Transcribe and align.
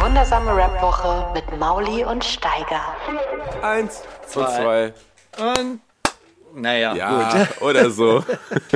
Wundersame 0.00 0.56
Rap-Woche 0.56 1.26
mit 1.34 1.58
Mauli 1.58 2.04
und 2.04 2.24
Steiger. 2.24 2.96
Eins, 3.62 4.02
zwei, 4.26 4.46
zwei. 4.46 4.94
Und 5.38 5.80
naja, 6.54 6.94
Ja, 6.94 7.32
gut. 7.46 7.60
oder 7.62 7.90
so. 7.90 8.24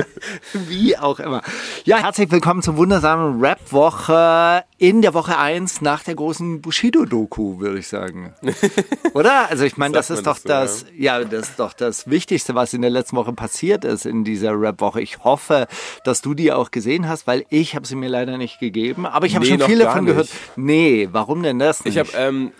Wie 0.53 0.97
auch 0.97 1.19
immer. 1.19 1.41
Ja, 1.83 1.97
herzlich 1.97 2.31
willkommen 2.31 2.61
zur 2.61 2.77
wundersamen 2.77 3.39
Rap-Woche 3.39 4.63
in 4.77 5.01
der 5.01 5.13
Woche 5.13 5.37
1 5.37 5.81
nach 5.81 6.03
der 6.03 6.15
großen 6.15 6.61
Bushido-Doku, 6.61 7.59
würde 7.59 7.79
ich 7.79 7.87
sagen. 7.87 8.33
Oder? 9.13 9.49
Also 9.49 9.65
ich 9.65 9.77
meine, 9.77 9.93
das 9.93 10.09
ist 10.09 10.25
doch 10.25 10.39
das 10.39 10.79
so, 10.81 10.85
das, 10.85 10.93
ja, 10.97 11.23
das 11.23 11.49
ist 11.49 11.59
doch 11.59 11.73
das 11.73 12.09
Wichtigste, 12.09 12.55
was 12.55 12.73
in 12.73 12.81
der 12.81 12.91
letzten 12.91 13.17
Woche 13.17 13.33
passiert 13.33 13.85
ist 13.85 14.05
in 14.05 14.23
dieser 14.23 14.59
Rap-Woche. 14.59 15.01
Ich 15.01 15.23
hoffe, 15.23 15.67
dass 16.03 16.21
du 16.21 16.33
die 16.33 16.51
auch 16.51 16.71
gesehen 16.71 17.07
hast, 17.07 17.27
weil 17.27 17.45
ich 17.49 17.75
habe 17.75 17.85
sie 17.85 17.95
mir 17.95 18.09
leider 18.09 18.37
nicht 18.37 18.59
gegeben. 18.59 19.05
Aber 19.05 19.25
ich 19.25 19.35
habe 19.35 19.45
Nee, 19.45 19.51
schon 19.51 19.59
noch 19.59 19.67
viel 19.67 19.79
gar 19.79 19.87
davon 19.87 20.05
gehört. 20.05 20.29
Nee, 20.55 21.09
warum 21.11 21.43
denn 21.43 21.59
das 21.59 21.85
nicht? 21.85 21.95
Ich 21.97 21.99
habe, 21.99 22.09
ähm, 22.17 22.51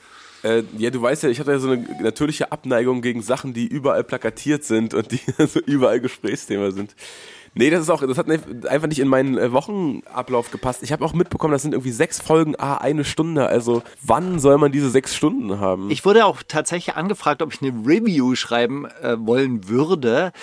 äh, 0.43 0.63
ja, 0.77 0.89
du 0.89 1.01
weißt 1.01 1.23
ja, 1.23 1.29
ich 1.29 1.39
hatte 1.39 1.51
ja 1.51 1.59
so 1.59 1.71
eine 1.71 1.85
natürliche 2.01 2.51
Abneigung 2.51 3.01
gegen 3.01 3.21
Sachen, 3.21 3.53
die 3.53 3.65
überall 3.67 4.03
plakatiert 4.03 4.63
sind 4.63 4.93
und 4.93 5.11
die 5.11 5.19
so 5.47 5.59
überall 5.59 5.99
Gesprächsthema 5.99 6.71
sind. 6.71 6.95
Nee, 7.57 7.69
das 7.69 7.81
ist 7.83 7.89
auch, 7.89 8.05
das 8.05 8.17
hat 8.17 8.27
ne- 8.27 8.41
einfach 8.67 8.89
nicht 8.89 8.99
in 8.99 9.07
meinen 9.07 9.37
äh, 9.37 9.53
Wochenablauf 9.53 10.51
gepasst. 10.51 10.83
Ich 10.83 10.91
habe 10.91 11.05
auch 11.05 11.13
mitbekommen, 11.13 11.53
das 11.53 11.61
sind 11.61 11.73
irgendwie 11.73 11.91
sechs 11.91 12.19
Folgen, 12.19 12.55
ah, 12.57 12.75
eine 12.77 13.05
Stunde. 13.05 13.47
Also 13.47 13.81
wann 14.03 14.39
soll 14.39 14.57
man 14.57 14.73
diese 14.73 14.89
sechs 14.89 15.15
Stunden 15.15 15.61
haben? 15.61 15.89
Ich 15.89 16.03
wurde 16.03 16.25
auch 16.25 16.43
tatsächlich 16.45 16.97
angefragt, 16.97 17.41
ob 17.41 17.53
ich 17.53 17.61
eine 17.61 17.71
Review 17.87 18.35
schreiben 18.35 18.85
äh, 19.01 19.15
wollen 19.17 19.69
würde. 19.69 20.33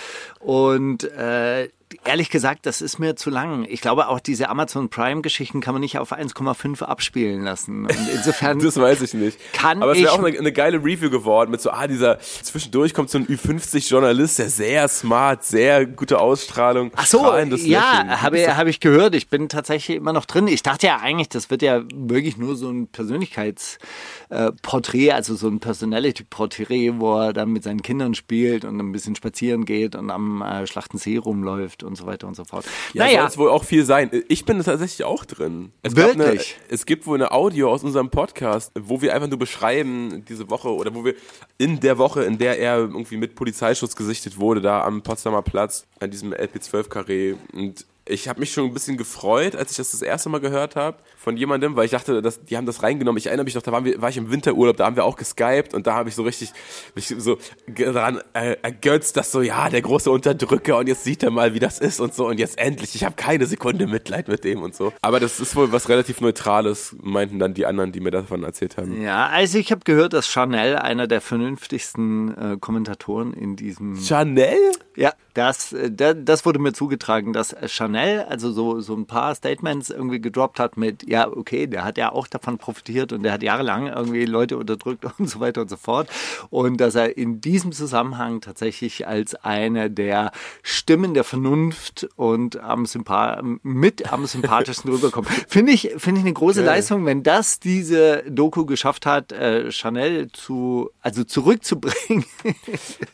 Und 0.40 1.04
äh, 1.04 1.68
ehrlich 2.04 2.30
gesagt, 2.30 2.66
das 2.66 2.80
ist 2.80 2.98
mir 2.98 3.16
zu 3.16 3.30
lang. 3.30 3.66
Ich 3.68 3.80
glaube, 3.80 4.08
auch 4.08 4.20
diese 4.20 4.48
Amazon 4.48 4.88
Prime-Geschichten 4.88 5.60
kann 5.60 5.74
man 5.74 5.80
nicht 5.80 5.98
auf 5.98 6.12
1,5 6.12 6.82
abspielen 6.82 7.42
lassen. 7.42 7.86
Und 7.86 8.08
insofern. 8.12 8.58
das 8.60 8.76
weiß 8.76 9.02
ich 9.02 9.14
nicht. 9.14 9.38
Kann 9.52 9.82
Aber 9.82 9.92
es 9.92 9.98
wäre 9.98 10.12
auch 10.12 10.22
eine, 10.22 10.38
eine 10.38 10.52
geile 10.52 10.78
Review 10.78 11.10
geworden 11.10 11.50
mit 11.50 11.60
so, 11.60 11.70
ah, 11.70 11.86
dieser, 11.86 12.18
zwischendurch 12.18 12.94
kommt 12.94 13.10
so 13.10 13.18
ein 13.18 13.26
Ü50-Journalist, 13.26 14.38
der 14.38 14.50
sehr 14.50 14.88
smart, 14.88 15.44
sehr 15.44 15.86
gute 15.86 16.18
Ausstrahlung. 16.18 16.90
Ach 16.96 17.06
so, 17.06 17.24
ja, 17.26 18.22
habe 18.22 18.56
hab 18.56 18.66
ich 18.66 18.80
gehört. 18.80 19.14
Ich 19.14 19.28
bin 19.28 19.48
tatsächlich 19.48 19.98
immer 19.98 20.12
noch 20.12 20.24
drin. 20.24 20.48
Ich 20.48 20.62
dachte 20.62 20.86
ja 20.86 20.98
eigentlich, 21.00 21.28
das 21.28 21.50
wird 21.50 21.62
ja 21.62 21.82
wirklich 21.94 22.36
nur 22.36 22.56
so 22.56 22.68
ein 22.68 22.88
Persönlichkeitsporträt, 22.88 25.12
also 25.12 25.36
so 25.36 25.48
ein 25.48 25.60
Personality-Porträt, 25.60 26.94
wo 26.98 27.18
er 27.18 27.32
dann 27.32 27.50
mit 27.50 27.62
seinen 27.62 27.82
Kindern 27.82 28.14
spielt 28.14 28.64
und 28.64 28.80
ein 28.80 28.92
bisschen 28.92 29.14
spazieren 29.14 29.64
geht 29.64 29.94
und 29.94 30.10
am 30.10 30.42
äh, 30.42 30.66
Schlachtensee 30.66 31.18
rumläuft 31.18 31.84
und 31.92 31.96
so 31.96 32.06
weiter 32.06 32.26
und 32.26 32.34
so 32.34 32.44
fort. 32.44 32.64
Ja, 32.94 33.04
naja, 33.04 33.20
soll 33.20 33.28
es 33.28 33.38
wohl 33.38 33.50
auch 33.50 33.64
viel 33.64 33.84
sein. 33.84 34.10
Ich 34.28 34.44
bin 34.46 34.62
tatsächlich 34.62 35.04
auch 35.04 35.24
drin. 35.26 35.72
Es 35.82 35.94
gab 35.94 36.12
Eine, 36.12 36.24
Wirklich? 36.24 36.56
es 36.68 36.86
gibt 36.86 37.06
wohl 37.06 37.18
eine 37.18 37.32
Audio 37.32 37.70
aus 37.70 37.84
unserem 37.84 38.08
Podcast, 38.08 38.72
wo 38.78 39.02
wir 39.02 39.14
einfach 39.14 39.28
nur 39.28 39.38
beschreiben, 39.38 40.24
diese 40.26 40.48
Woche, 40.48 40.70
oder 40.70 40.94
wo 40.94 41.04
wir 41.04 41.14
in 41.58 41.80
der 41.80 41.98
Woche, 41.98 42.24
in 42.24 42.38
der 42.38 42.58
er 42.58 42.78
irgendwie 42.78 43.18
mit 43.18 43.34
Polizeischutz 43.34 43.94
gesichtet 43.94 44.38
wurde, 44.38 44.62
da 44.62 44.82
am 44.82 45.02
Potsdamer 45.02 45.42
Platz, 45.42 45.86
an 46.00 46.10
diesem 46.10 46.32
LP12-Karree. 46.32 47.34
Und 47.52 47.84
ich 48.06 48.28
habe 48.28 48.40
mich 48.40 48.52
schon 48.52 48.64
ein 48.64 48.72
bisschen 48.74 48.96
gefreut, 48.96 49.54
als 49.54 49.72
ich 49.72 49.76
das 49.76 49.90
das 49.90 50.02
erste 50.02 50.30
Mal 50.30 50.40
gehört 50.40 50.76
habe 50.76 50.96
von 51.22 51.36
jemandem, 51.36 51.76
weil 51.76 51.84
ich 51.84 51.92
dachte, 51.92 52.20
dass, 52.20 52.42
die 52.42 52.56
haben 52.56 52.66
das 52.66 52.82
reingenommen. 52.82 53.16
Ich 53.18 53.26
erinnere 53.26 53.44
mich 53.44 53.54
noch, 53.54 53.62
da 53.62 53.70
waren 53.72 53.84
wir, 53.84 54.00
war 54.02 54.08
ich 54.08 54.16
im 54.16 54.30
Winterurlaub, 54.30 54.76
da 54.76 54.86
haben 54.86 54.96
wir 54.96 55.04
auch 55.04 55.16
geskypt 55.16 55.72
und 55.72 55.86
da 55.86 55.94
habe 55.94 56.08
ich 56.08 56.14
so 56.16 56.22
richtig 56.24 56.52
mich 56.94 57.14
so 57.16 57.38
daran 57.66 58.20
äh, 58.34 58.56
ergötzt, 58.62 59.16
dass 59.16 59.30
so, 59.32 59.40
ja, 59.40 59.70
der 59.70 59.82
große 59.82 60.10
Unterdrücker 60.10 60.78
und 60.78 60.88
jetzt 60.88 61.04
sieht 61.04 61.22
er 61.22 61.30
mal, 61.30 61.54
wie 61.54 61.60
das 61.60 61.78
ist 61.78 62.00
und 62.00 62.12
so 62.14 62.26
und 62.26 62.38
jetzt 62.40 62.58
endlich, 62.58 62.94
ich 62.94 63.04
habe 63.04 63.14
keine 63.14 63.46
Sekunde 63.46 63.86
Mitleid 63.86 64.26
mit 64.28 64.42
dem 64.44 64.62
und 64.62 64.74
so. 64.74 64.92
Aber 65.00 65.20
das 65.20 65.38
ist 65.40 65.54
wohl 65.56 65.70
was 65.72 65.88
relativ 65.88 66.20
Neutrales, 66.20 66.96
meinten 67.00 67.38
dann 67.38 67.54
die 67.54 67.66
anderen, 67.66 67.92
die 67.92 68.00
mir 68.00 68.10
davon 68.10 68.42
erzählt 68.42 68.76
haben. 68.76 69.00
Ja, 69.00 69.26
also 69.28 69.58
ich 69.58 69.70
habe 69.70 69.82
gehört, 69.84 70.12
dass 70.12 70.26
Chanel 70.26 70.76
einer 70.76 71.06
der 71.06 71.20
vernünftigsten 71.20 72.36
äh, 72.36 72.56
Kommentatoren 72.58 73.32
in 73.32 73.56
diesem. 73.56 73.96
Chanel? 73.96 74.56
Ja, 74.96 75.12
das, 75.34 75.72
äh, 75.72 75.90
da- 75.90 76.14
das 76.14 76.44
wurde 76.44 76.58
mir 76.58 76.72
zugetragen, 76.72 77.32
dass 77.32 77.54
Chanel 77.66 78.22
also 78.28 78.52
so, 78.52 78.80
so 78.80 78.94
ein 78.94 79.06
paar 79.06 79.34
Statements 79.34 79.90
irgendwie 79.90 80.20
gedroppt 80.20 80.58
hat 80.58 80.76
mit, 80.76 81.08
ja, 81.12 81.28
okay, 81.28 81.66
der 81.66 81.84
hat 81.84 81.98
ja 81.98 82.10
auch 82.10 82.26
davon 82.26 82.56
profitiert 82.56 83.12
und 83.12 83.22
der 83.22 83.32
hat 83.32 83.42
jahrelang 83.42 83.86
irgendwie 83.86 84.24
Leute 84.24 84.56
unterdrückt 84.56 85.04
und 85.18 85.28
so 85.28 85.40
weiter 85.40 85.60
und 85.60 85.68
so 85.68 85.76
fort. 85.76 86.08
Und 86.48 86.78
dass 86.78 86.94
er 86.94 87.18
in 87.18 87.42
diesem 87.42 87.72
Zusammenhang 87.72 88.40
tatsächlich 88.40 89.06
als 89.06 89.34
eine 89.34 89.90
der 89.90 90.32
Stimmen 90.62 91.12
der 91.12 91.24
Vernunft 91.24 92.08
und 92.16 92.58
am 92.60 92.86
Sympa 92.86 93.42
mit 93.62 94.10
am 94.10 94.24
sympathischsten 94.24 94.90
rüberkommt. 94.92 95.28
Finde 95.48 95.72
ich, 95.72 95.92
finde 95.98 96.20
ich 96.20 96.24
eine 96.24 96.32
große 96.32 96.64
Leistung, 96.64 97.04
wenn 97.04 97.22
das 97.22 97.60
diese 97.60 98.24
Doku 98.30 98.64
geschafft 98.64 99.04
hat, 99.04 99.32
äh, 99.32 99.70
Chanel 99.70 100.32
zu, 100.32 100.90
also 101.02 101.24
zurückzubringen. 101.24 102.24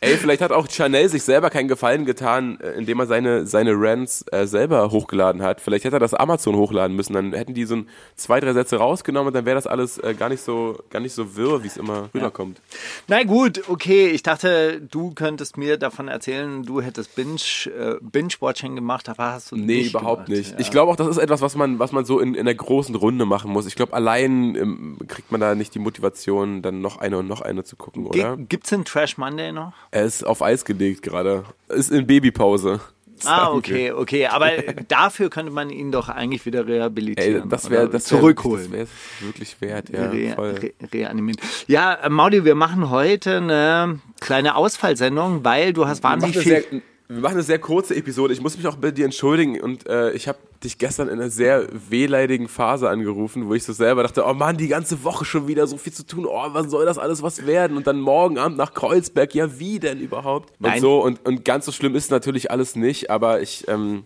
Ey, 0.01 0.17
vielleicht 0.19 0.41
hat 0.41 0.53
auch 0.53 0.69
Chanel 0.69 1.09
sich 1.09 1.25
selber 1.25 1.51
keinen 1.51 1.67
Gefallen 1.67 2.05
getan, 2.05 2.61
äh, 2.61 2.79
indem 2.79 3.01
er 3.01 3.07
seine, 3.07 3.47
seine 3.47 3.73
Rants 3.75 4.25
äh, 4.31 4.47
selber 4.47 4.93
hochgeladen 4.93 5.43
hat. 5.43 5.61
Vielleicht 5.61 5.85
hätte 5.85 5.97
er 5.97 6.01
das 6.01 6.15
Amazon 6.15 6.55
hochladen 6.55 6.95
müssen, 6.95 7.15
dann 7.15 7.33
hätten 7.33 7.55
die 7.55 7.65
so 7.65 7.75
ein, 7.75 7.88
zwei, 8.17 8.41
drei 8.41 8.53
Sätze 8.53 8.77
rausgenommen 8.77 9.29
und 9.29 9.35
dann 9.35 9.45
wäre 9.47 9.55
das 9.57 9.67
alles 9.67 9.99
äh, 9.99 10.15
gar 10.15 10.29
nicht 10.29 10.43
so, 10.43 10.79
gar 10.91 11.01
nicht 11.01 11.13
so 11.15 11.37
wirr, 11.37 11.63
wie 11.63 11.67
es 11.69 11.77
immer 11.77 12.09
rüberkommt. 12.15 12.61
Na 13.07 13.23
gut, 13.25 13.63
okay. 13.69 14.09
Ich 14.09 14.23
dachte, 14.23 14.81
du 14.81 15.13
könntest 15.15 15.57
mir 15.57 15.77
davon 15.77 16.09
erzählen, 16.09 16.63
du 16.65 16.81
hättest 16.81 17.15
Binge, 17.15 17.37
äh, 17.67 17.97
Binge-Watching 18.01 18.75
gemacht, 18.75 19.09
aber 19.09 19.33
hast 19.33 19.53
du 19.53 19.57
Nee, 19.57 19.79
nicht 19.79 19.91
überhaupt 19.91 20.27
gemacht. 20.27 20.39
nicht. 20.39 20.53
Ja. 20.53 20.59
Ich 20.59 20.71
glaube 20.71 20.91
auch, 20.93 20.97
das 20.97 21.09
ist 21.09 21.19
etwas, 21.19 21.41
was 21.41 21.55
man, 21.57 21.79
was 21.79 21.93
man 21.93 22.05
so 22.05 22.19
in, 22.21 22.35
in 22.35 22.45
der 22.45 22.55
großen 22.55 22.95
Runde 22.95 23.25
machen 23.27 23.51
muss. 23.53 23.67
Ich 23.67 23.77
glaube, 23.77 23.93
allein 23.93 24.55
ähm, 24.55 24.99
kriegt 25.09 25.31
man 25.33 25.41
da 25.41 25.55
nicht 25.55 25.75
die 25.75 25.79
Motivation, 25.79 26.63
dann 26.63 26.81
noch 26.81 26.99
eine 26.99 27.19
und 27.19 27.29
noch 27.29 27.41
eine 27.41 27.65
zu 27.65 27.77
gucken, 27.77 28.07
oder? 28.07 28.37
Ge- 28.37 28.47
Gibt's 28.49 28.71
den 28.71 28.85
Trash 28.85 29.19
Monday 29.19 29.53
noch? 29.53 29.73
Er 29.91 30.05
ist 30.05 30.27
auf 30.27 30.43
Eis 30.43 30.65
gelegt 30.65 31.03
gerade. 31.03 31.45
Ist 31.69 31.91
in 31.91 32.07
Babypause. 32.07 32.81
Ah, 33.27 33.53
okay, 33.53 33.93
okay. 33.93 34.27
Aber 34.27 34.51
dafür 34.89 35.31
könnte 35.31 35.53
man 35.53 35.71
ihn 35.71 35.93
doch 35.93 36.09
eigentlich 36.09 36.47
wieder 36.47 36.61
Ey, 36.61 36.73
rehabilitieren. 36.73 37.49
das 37.49 37.71
wäre 37.71 37.89
das 37.89 38.11
wär, 38.11 38.19
zurückholen. 38.19 38.65
Das 38.65 38.73
wäre 38.73 38.89
wirklich 39.21 39.61
wert, 39.61 39.91
ja. 39.91 40.07
Re 40.11 40.33
voll. 40.35 40.51
re 40.51 40.73
reanimieren. 40.93 41.41
Ja, 41.67 41.99
Maudi, 42.09 42.45
wir 42.45 42.55
machen 42.55 42.91
heute 42.91 43.39
eine 43.39 44.01
kleine 44.21 44.57
Ausfallsendung, 44.57 45.45
weil 45.45 45.73
du 45.73 45.87
hast 45.87 46.03
wahnsinnig 46.03 46.39
viel. 46.39 46.63
sehr, 46.63 46.81
wir 47.09 47.21
machen 47.21 47.35
eine 47.35 47.43
sehr 47.43 47.59
kurze 47.59 47.97
Episode. 47.97 48.35
Ich 48.35 48.43
muss 48.43 48.59
mich 48.59 48.67
auch 48.67 48.77
bei 48.77 48.91
dir 48.91 49.07
entschuldigen 49.07 49.59
und 49.61 49.89
äh, 49.89 50.13
ich 50.13 50.29
habe 50.29 50.39
dich 50.63 50.77
gestern 50.77 51.09
in 51.09 51.15
einer 51.15 51.31
sehr 51.31 51.67
wehleidigen 51.89 52.49
Phase 52.49 52.91
angerufen, 52.91 53.49
wo 53.49 53.55
ich 53.55 53.65
so 53.65 53.73
selber 53.73 54.03
dachte, 54.03 54.25
oh 54.27 54.35
Mann, 54.35 54.59
die 54.59 54.69
ganze 54.69 55.03
Woche 55.05 55.25
schon 55.25 55.49
wieder 55.49 55.67
so 55.67 55.79
viel 55.79 55.93
zu 55.93 56.07
tun. 56.07 56.27
Oh, 56.27 56.47
was 56.53 56.71
soll 56.71 56.85
das 56.85 56.99
alles 56.99 57.23
was 57.23 57.47
werden? 57.47 57.79
Und 57.79 57.87
dann 57.87 57.99
morgen 57.99 58.37
Abend 58.37 58.59
nach 58.59 58.75
Kreuzberg. 58.75 59.35
Ja, 59.35 59.59
wie 59.59 59.79
denn 59.79 60.01
überhaupt? 60.01 60.51
Und 60.61 60.67
Nein. 60.67 60.81
so 60.83 61.03
und, 61.03 61.25
und 61.27 61.47
ganz 61.47 61.65
so 61.65 61.73
schlimm 61.73 61.95
ist 61.95 62.11
natürlich 62.11 62.51
alles 62.51 62.77
nicht, 62.77 63.11
aber 63.11 63.41
ich 63.41 63.67
ähm, 63.69 64.05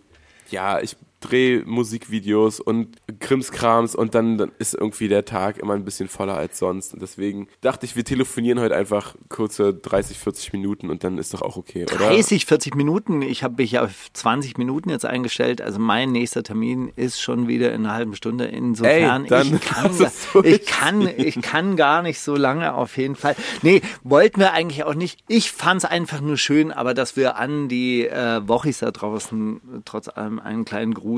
ja, 0.50 0.80
ich 0.80 0.96
drehe 1.22 1.64
Musikvideos 1.64 2.60
und 2.60 2.96
Krimskrams 3.20 3.94
und 3.94 4.14
dann, 4.14 4.36
dann 4.38 4.52
ist 4.58 4.74
irgendwie 4.74 5.08
der 5.08 5.24
Tag 5.24 5.58
immer 5.58 5.74
ein 5.74 5.84
bisschen 5.84 6.08
voller 6.08 6.36
als 6.36 6.58
sonst. 6.58 6.92
Und 6.92 7.00
deswegen 7.00 7.48
dachte 7.60 7.86
ich, 7.86 7.96
wir 7.96 8.04
telefonieren 8.04 8.60
heute 8.60 8.74
einfach 8.74 9.14
kurze 9.28 9.72
30, 9.72 10.18
40 10.18 10.52
Minuten 10.52 10.90
und 10.90 11.04
dann 11.04 11.18
ist 11.18 11.32
doch 11.32 11.42
auch 11.42 11.56
okay, 11.56 11.84
oder? 11.84 11.96
30, 11.96 12.46
40 12.46 12.74
Minuten. 12.74 13.22
Ich 13.22 13.42
habe 13.42 13.54
mich 13.62 13.78
auf 13.78 14.10
20 14.12 14.58
Minuten 14.58 14.90
jetzt 14.90 15.06
eingestellt. 15.06 15.62
Also 15.62 15.78
mein 15.78 16.12
nächster 16.12 16.42
Termin 16.42 16.92
ist 16.96 17.20
schon 17.20 17.48
wieder 17.48 17.72
in 17.72 17.86
einer 17.86 17.94
halben 17.94 18.14
Stunde. 18.14 18.46
Insofern, 18.46 19.24
Ey, 19.24 19.28
dann 19.28 19.54
ich, 19.54 19.60
kann, 19.62 19.96
durch. 20.32 20.46
ich, 20.46 20.66
kann, 20.66 21.08
ich 21.16 21.40
kann 21.40 21.76
gar 21.76 22.02
nicht 22.02 22.20
so 22.20 22.36
lange 22.36 22.74
auf 22.74 22.96
jeden 22.96 23.16
Fall. 23.16 23.36
Nee, 23.62 23.80
wollten 24.02 24.40
wir 24.40 24.52
eigentlich 24.52 24.84
auch 24.84 24.94
nicht. 24.94 25.20
Ich 25.28 25.52
fand 25.52 25.84
es 25.84 25.90
einfach 25.90 26.20
nur 26.20 26.36
schön, 26.36 26.72
aber 26.72 26.94
dass 26.94 27.16
wir 27.16 27.36
an 27.36 27.68
die 27.68 28.06
äh, 28.06 28.46
Wochis 28.46 28.80
da 28.80 28.90
draußen 28.90 29.82
trotz 29.84 30.08
allem 30.08 30.38
einen 30.38 30.64
kleinen 30.64 30.94
Gruß 30.94 31.11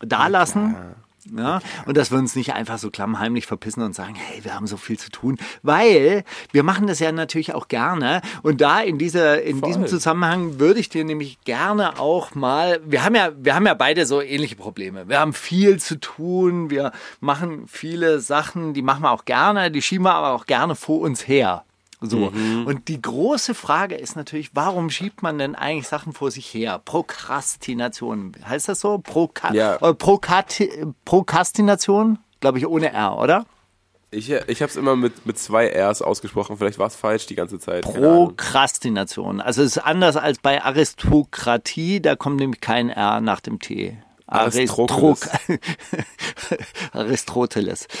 dalassen. 0.00 0.76
Ja? 1.36 1.60
Und 1.86 1.96
dass 1.96 2.10
wir 2.10 2.18
uns 2.18 2.36
nicht 2.36 2.54
einfach 2.54 2.78
so 2.78 2.90
klammheimlich 2.90 3.46
verpissen 3.46 3.82
und 3.82 3.94
sagen, 3.94 4.14
hey, 4.14 4.44
wir 4.44 4.54
haben 4.54 4.66
so 4.66 4.76
viel 4.76 4.98
zu 4.98 5.10
tun, 5.10 5.36
weil 5.62 6.24
wir 6.52 6.62
machen 6.62 6.86
das 6.86 7.00
ja 7.00 7.12
natürlich 7.12 7.54
auch 7.54 7.68
gerne. 7.68 8.22
Und 8.42 8.60
da 8.60 8.80
in 8.80 8.98
dieser, 8.98 9.42
in 9.42 9.58
Voll. 9.58 9.68
diesem 9.68 9.86
Zusammenhang 9.86 10.58
würde 10.58 10.80
ich 10.80 10.88
dir 10.88 11.04
nämlich 11.04 11.38
gerne 11.44 11.98
auch 11.98 12.34
mal, 12.34 12.80
wir 12.84 13.04
haben 13.04 13.14
ja, 13.14 13.30
wir 13.36 13.54
haben 13.54 13.66
ja 13.66 13.74
beide 13.74 14.06
so 14.06 14.22
ähnliche 14.22 14.56
Probleme. 14.56 15.08
Wir 15.08 15.20
haben 15.20 15.32
viel 15.32 15.78
zu 15.78 16.00
tun, 16.00 16.70
wir 16.70 16.92
machen 17.20 17.66
viele 17.66 18.20
Sachen, 18.20 18.74
die 18.74 18.82
machen 18.82 19.02
wir 19.02 19.10
auch 19.10 19.24
gerne, 19.24 19.70
die 19.70 19.82
schieben 19.82 20.04
wir 20.04 20.14
aber 20.14 20.32
auch 20.32 20.46
gerne 20.46 20.74
vor 20.74 21.00
uns 21.00 21.26
her. 21.26 21.64
So. 22.00 22.32
Und 22.64 22.86
die 22.86 23.02
große 23.02 23.54
Frage 23.54 23.96
ist 23.96 24.14
natürlich, 24.14 24.50
warum 24.54 24.88
schiebt 24.88 25.22
man 25.22 25.38
denn 25.38 25.56
eigentlich 25.56 25.88
Sachen 25.88 26.12
vor 26.12 26.30
sich 26.30 26.46
her? 26.54 26.80
Prokrastination. 26.84 28.36
Heißt 28.46 28.68
das 28.68 28.80
so? 28.80 28.98
Proka 28.98 29.52
Ja. 29.52 29.76
äh, 29.76 29.94
Prokati 29.94 30.70
Prokrastination? 31.04 32.18
Glaube 32.40 32.58
ich 32.58 32.66
ohne 32.68 32.92
R, 32.92 33.18
oder? 33.18 33.46
Ich, 34.10 34.30
ich 34.30 34.62
habe 34.62 34.70
es 34.70 34.76
immer 34.76 34.96
mit, 34.96 35.26
mit 35.26 35.38
zwei 35.38 35.66
Rs 35.68 36.00
ausgesprochen. 36.00 36.56
Vielleicht 36.56 36.78
war 36.78 36.86
es 36.86 36.96
falsch 36.96 37.26
die 37.26 37.34
ganze 37.34 37.58
Zeit. 37.58 37.82
Prokrastination. 37.82 39.40
Also 39.40 39.62
es 39.62 39.76
ist 39.76 39.78
anders 39.84 40.16
als 40.16 40.38
bei 40.38 40.62
Aristokratie, 40.62 42.00
da 42.00 42.16
kommt 42.16 42.36
nämlich 42.36 42.60
kein 42.60 42.88
R 42.90 43.20
nach 43.20 43.40
dem 43.40 43.58
T. 43.58 43.98
Aristoteles. 44.28 45.28
Aristoteles. 46.92 47.88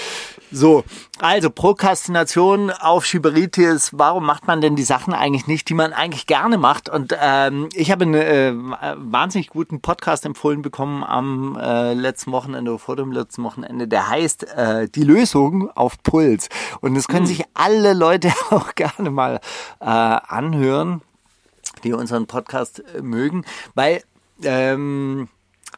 So, 0.50 0.82
also 1.18 1.50
Prokrastination, 1.50 2.70
Aufschieberitis, 2.70 3.90
warum 3.92 4.24
macht 4.24 4.46
man 4.46 4.62
denn 4.62 4.76
die 4.76 4.82
Sachen 4.82 5.12
eigentlich 5.12 5.46
nicht, 5.46 5.68
die 5.68 5.74
man 5.74 5.92
eigentlich 5.92 6.26
gerne 6.26 6.56
macht? 6.56 6.88
Und 6.88 7.14
ähm, 7.20 7.68
ich 7.74 7.90
habe 7.90 8.04
einen 8.04 8.14
äh, 8.14 8.54
wahnsinnig 8.96 9.50
guten 9.50 9.82
Podcast 9.82 10.24
empfohlen 10.24 10.62
bekommen 10.62 11.04
am 11.04 11.58
äh, 11.60 11.92
letzten 11.92 12.32
Wochenende 12.32 12.70
oder 12.70 12.78
vor 12.78 12.96
dem 12.96 13.12
letzten 13.12 13.44
Wochenende, 13.44 13.88
der 13.88 14.08
heißt 14.08 14.44
äh, 14.54 14.88
Die 14.88 15.02
Lösung 15.02 15.70
auf 15.72 16.02
Puls. 16.02 16.48
Und 16.80 16.94
das 16.94 17.08
können 17.08 17.26
sich 17.26 17.44
alle 17.52 17.92
Leute 17.92 18.32
auch 18.50 18.74
gerne 18.74 19.10
mal 19.10 19.40
äh, 19.80 19.84
anhören, 19.84 21.02
die 21.84 21.92
unseren 21.92 22.26
Podcast 22.26 22.82
äh, 22.94 23.02
mögen, 23.02 23.44
weil 23.74 24.02
ähm, 24.42 25.28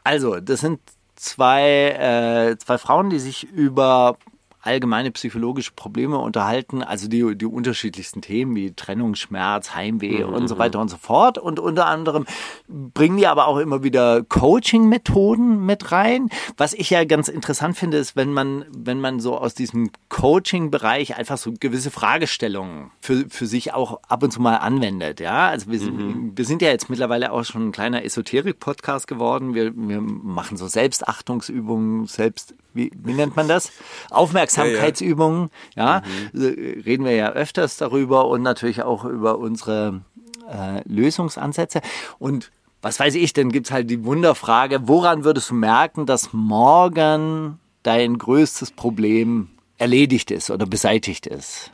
also, 0.03 0.39
das 0.39 0.61
sind 0.61 0.79
zwei, 1.15 2.51
äh, 2.51 2.57
zwei 2.57 2.77
Frauen, 2.77 3.09
die 3.09 3.19
sich 3.19 3.43
über 3.43 4.17
allgemeine 4.61 5.11
psychologische 5.11 5.71
Probleme 5.75 6.17
unterhalten, 6.19 6.83
also 6.83 7.07
die, 7.07 7.35
die 7.35 7.45
unterschiedlichsten 7.45 8.21
Themen 8.21 8.55
wie 8.55 8.73
Trennung, 8.73 9.15
Schmerz, 9.15 9.73
Heimweh 9.75 10.23
und 10.23 10.47
so 10.47 10.57
weiter 10.57 10.79
und 10.79 10.89
so 10.89 10.97
fort. 10.97 11.37
Und 11.37 11.59
unter 11.59 11.87
anderem 11.87 12.25
bringen 12.67 13.17
die 13.17 13.27
aber 13.27 13.47
auch 13.47 13.57
immer 13.57 13.83
wieder 13.83 14.23
Coaching-Methoden 14.23 15.65
mit 15.65 15.91
rein. 15.91 16.29
Was 16.57 16.73
ich 16.73 16.89
ja 16.89 17.03
ganz 17.05 17.27
interessant 17.27 17.77
finde, 17.77 17.97
ist, 17.97 18.15
wenn 18.15 18.31
man, 18.33 18.65
wenn 18.69 18.99
man 19.01 19.19
so 19.19 19.37
aus 19.37 19.53
diesem 19.53 19.91
Coaching-Bereich 20.09 21.17
einfach 21.17 21.37
so 21.37 21.53
gewisse 21.59 21.91
Fragestellungen 21.91 22.91
für, 23.01 23.25
für 23.29 23.47
sich 23.47 23.73
auch 23.73 23.99
ab 24.07 24.23
und 24.23 24.31
zu 24.31 24.41
mal 24.41 24.57
anwendet. 24.57 25.19
Ja, 25.19 25.49
also 25.49 25.71
wir, 25.71 25.79
sind- 25.79 26.37
wir 26.37 26.45
sind 26.45 26.61
ja 26.61 26.69
jetzt 26.69 26.89
mittlerweile 26.89 27.31
auch 27.31 27.43
schon 27.45 27.67
ein 27.69 27.71
kleiner 27.71 28.03
Esoterik-Podcast 28.05 29.07
geworden. 29.07 29.53
Wir, 29.53 29.73
wir 29.75 30.01
machen 30.01 30.57
so 30.57 30.67
Selbstachtungsübungen, 30.67 32.05
selbst, 32.07 32.53
wie, 32.73 32.91
wie 32.95 33.13
nennt 33.13 33.35
man 33.35 33.47
das? 33.47 33.71
Aufmerksamkeitsübungen. 34.09 35.49
Ja, 35.75 36.01
Äh, 36.33 36.81
reden 36.85 37.05
wir 37.05 37.15
ja 37.15 37.31
öfters 37.31 37.77
darüber 37.77 38.27
und 38.27 38.41
natürlich 38.41 38.83
auch 38.83 39.05
über 39.05 39.37
unsere 39.37 40.01
äh, 40.49 40.81
Lösungsansätze. 40.85 41.81
Und 42.19 42.51
was 42.81 42.99
weiß 42.99 43.15
ich, 43.15 43.33
dann 43.33 43.49
gibt's 43.51 43.71
halt 43.71 43.89
die 43.89 44.03
Wunderfrage, 44.05 44.87
woran 44.87 45.23
würdest 45.23 45.49
du 45.51 45.55
merken, 45.55 46.05
dass 46.05 46.33
morgen 46.33 47.59
dein 47.83 48.17
größtes 48.17 48.71
Problem 48.71 49.49
erledigt 49.77 50.31
ist 50.31 50.49
oder 50.49 50.65
beseitigt 50.65 51.27
ist? 51.27 51.71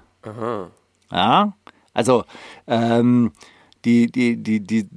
Ja, 1.12 1.54
also 1.94 2.24
ähm, 2.68 3.32
die, 3.86 4.12
die, 4.12 4.38
die, 4.38 4.60
die, 4.62 4.88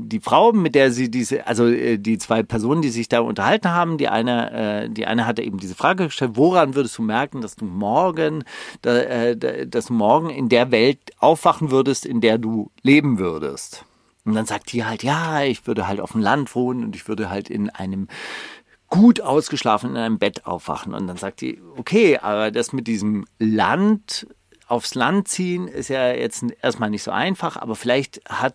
die 0.00 0.20
Frau, 0.20 0.52
mit 0.52 0.74
der 0.74 0.90
sie 0.90 1.10
diese, 1.10 1.46
also 1.46 1.66
äh, 1.66 1.98
die 1.98 2.18
zwei 2.18 2.42
Personen, 2.42 2.82
die 2.82 2.90
sich 2.90 3.08
da 3.08 3.20
unterhalten 3.20 3.70
haben, 3.70 3.98
die 3.98 4.08
eine, 4.08 4.84
äh, 4.84 4.90
die 4.90 5.06
eine 5.06 5.26
hatte 5.26 5.42
eben 5.42 5.58
diese 5.58 5.74
Frage 5.74 6.04
gestellt, 6.04 6.32
woran 6.34 6.74
würdest 6.74 6.98
du 6.98 7.02
merken, 7.02 7.40
dass 7.40 7.56
du 7.56 7.64
morgen, 7.64 8.44
äh, 8.84 9.36
da- 9.36 9.64
dass 9.66 9.86
du 9.86 9.92
morgen 9.92 10.30
in 10.30 10.48
der 10.48 10.70
Welt 10.70 10.98
aufwachen 11.18 11.70
würdest, 11.70 12.06
in 12.06 12.20
der 12.20 12.38
du 12.38 12.70
leben 12.82 13.18
würdest? 13.18 13.84
Und 14.24 14.34
dann 14.34 14.46
sagt 14.46 14.72
die 14.72 14.84
halt, 14.84 15.02
ja, 15.02 15.42
ich 15.42 15.66
würde 15.66 15.86
halt 15.86 16.00
auf 16.00 16.12
dem 16.12 16.22
Land 16.22 16.54
wohnen 16.54 16.82
und 16.84 16.96
ich 16.96 17.06
würde 17.08 17.28
halt 17.28 17.50
in 17.50 17.68
einem 17.68 18.08
gut 18.88 19.20
ausgeschlafen 19.20 19.90
in 19.90 19.96
einem 19.96 20.18
Bett 20.18 20.46
aufwachen. 20.46 20.94
Und 20.94 21.06
dann 21.06 21.16
sagt 21.16 21.40
die, 21.40 21.60
okay, 21.76 22.18
aber 22.18 22.50
das 22.50 22.72
mit 22.72 22.86
diesem 22.86 23.26
Land, 23.38 24.26
aufs 24.66 24.94
Land 24.94 25.28
ziehen, 25.28 25.68
ist 25.68 25.88
ja 25.88 26.10
jetzt 26.12 26.44
erstmal 26.62 26.90
nicht 26.90 27.02
so 27.02 27.10
einfach, 27.10 27.56
aber 27.56 27.74
vielleicht 27.76 28.20
hat 28.28 28.54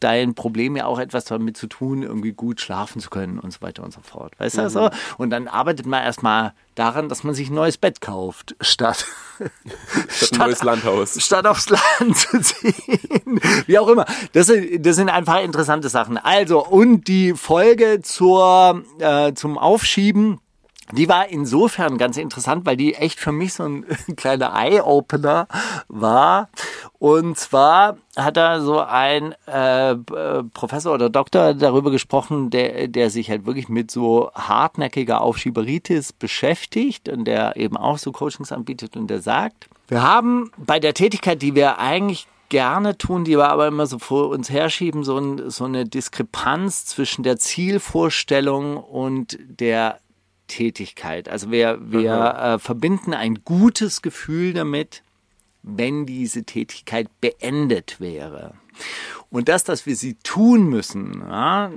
dein 0.00 0.34
Problem 0.34 0.76
ja 0.76 0.86
auch 0.86 0.98
etwas 0.98 1.26
damit 1.26 1.56
zu 1.56 1.66
tun, 1.66 2.02
irgendwie 2.02 2.32
gut 2.32 2.60
schlafen 2.60 3.00
zu 3.00 3.10
können 3.10 3.38
und 3.38 3.52
so 3.52 3.60
weiter 3.60 3.82
und 3.82 3.92
so 3.92 4.00
fort. 4.00 4.32
Weißt 4.38 4.58
du 4.58 4.70
so? 4.70 4.90
Und 5.18 5.30
dann 5.30 5.46
arbeitet 5.46 5.86
man 5.86 6.02
erstmal 6.02 6.54
daran, 6.74 7.08
dass 7.08 7.22
man 7.22 7.34
sich 7.34 7.50
ein 7.50 7.54
neues 7.54 7.76
Bett 7.76 8.00
kauft, 8.00 8.56
statt, 8.60 9.06
Statt 10.08 10.32
ein 10.32 10.38
neues 10.38 10.62
Landhaus. 10.62 11.22
statt 11.22 11.46
aufs 11.46 11.68
Land 11.68 12.16
zu 12.16 12.40
ziehen. 12.40 13.40
Wie 13.66 13.78
auch 13.78 13.88
immer. 13.88 14.06
Das 14.32 14.46
sind, 14.46 14.84
das 14.84 14.96
sind 14.96 15.10
einfach 15.10 15.42
interessante 15.42 15.90
Sachen. 15.90 16.16
Also, 16.16 16.66
und 16.66 17.06
die 17.06 17.34
Folge 17.34 18.00
zur, 18.02 18.82
äh, 18.98 19.34
zum 19.34 19.58
Aufschieben, 19.58 20.40
die 20.92 21.08
war 21.08 21.28
insofern 21.28 21.98
ganz 21.98 22.16
interessant, 22.16 22.66
weil 22.66 22.76
die 22.76 22.94
echt 22.94 23.20
für 23.20 23.32
mich 23.32 23.54
so 23.54 23.64
ein 23.64 23.84
kleiner 24.16 24.52
Eye-Opener 24.54 25.46
war. 25.88 26.48
Und 26.98 27.38
zwar 27.38 27.96
hat 28.16 28.36
da 28.36 28.60
so 28.60 28.80
ein 28.80 29.34
äh, 29.46 29.92
äh, 29.92 30.42
Professor 30.52 30.94
oder 30.94 31.08
Doktor 31.08 31.54
darüber 31.54 31.90
gesprochen, 31.90 32.50
der, 32.50 32.88
der 32.88 33.10
sich 33.10 33.30
halt 33.30 33.46
wirklich 33.46 33.68
mit 33.68 33.90
so 33.90 34.30
hartnäckiger 34.34 35.20
Aufschieberitis 35.20 36.12
beschäftigt 36.12 37.08
und 37.08 37.24
der 37.24 37.56
eben 37.56 37.76
auch 37.76 37.98
so 37.98 38.12
Coachings 38.12 38.52
anbietet 38.52 38.96
und 38.96 39.08
der 39.08 39.22
sagt, 39.22 39.68
wir 39.88 40.02
haben 40.02 40.50
bei 40.56 40.78
der 40.78 40.94
Tätigkeit, 40.94 41.42
die 41.42 41.54
wir 41.54 41.78
eigentlich 41.78 42.26
gerne 42.48 42.98
tun, 42.98 43.24
die 43.24 43.38
wir 43.38 43.48
aber 43.48 43.66
immer 43.66 43.86
so 43.86 43.98
vor 43.98 44.28
uns 44.28 44.50
herschieben, 44.50 45.02
so, 45.04 45.16
ein, 45.16 45.50
so 45.50 45.64
eine 45.64 45.86
Diskrepanz 45.86 46.84
zwischen 46.84 47.22
der 47.22 47.38
Zielvorstellung 47.38 48.76
und 48.76 49.38
der 49.40 50.00
Tätigkeit. 50.50 51.28
Also 51.28 51.50
wir, 51.50 51.78
wir 51.80 52.34
äh, 52.34 52.58
verbinden 52.58 53.14
ein 53.14 53.44
gutes 53.44 54.02
Gefühl 54.02 54.52
damit, 54.52 55.02
wenn 55.62 56.06
diese 56.06 56.44
Tätigkeit 56.44 57.08
beendet 57.20 58.00
wäre. 58.00 58.54
Und 59.30 59.48
das, 59.48 59.62
dass 59.64 59.86
wir 59.86 59.94
sie 59.94 60.14
tun 60.14 60.68
müssen, 60.68 61.22
ja, 61.28 61.70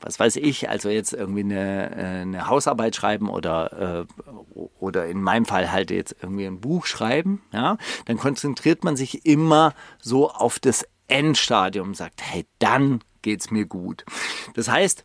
was 0.00 0.18
weiß 0.18 0.36
ich, 0.36 0.68
also 0.68 0.88
jetzt 0.88 1.12
irgendwie 1.12 1.40
eine, 1.40 1.90
äh, 1.96 2.22
eine 2.22 2.48
Hausarbeit 2.48 2.96
schreiben 2.96 3.28
oder, 3.28 4.06
äh, 4.08 4.58
oder 4.80 5.06
in 5.06 5.22
meinem 5.22 5.44
Fall 5.44 5.70
halt 5.70 5.90
jetzt 5.90 6.16
irgendwie 6.20 6.46
ein 6.46 6.60
Buch 6.60 6.86
schreiben, 6.86 7.42
ja, 7.52 7.78
dann 8.06 8.16
konzentriert 8.16 8.84
man 8.84 8.96
sich 8.96 9.26
immer 9.26 9.74
so 10.00 10.30
auf 10.30 10.58
das 10.58 10.84
Endstadium, 11.08 11.94
sagt, 11.94 12.20
hey, 12.22 12.46
dann 12.58 13.00
geht's 13.22 13.50
mir 13.50 13.66
gut. 13.66 14.04
Das 14.54 14.68
heißt, 14.68 15.04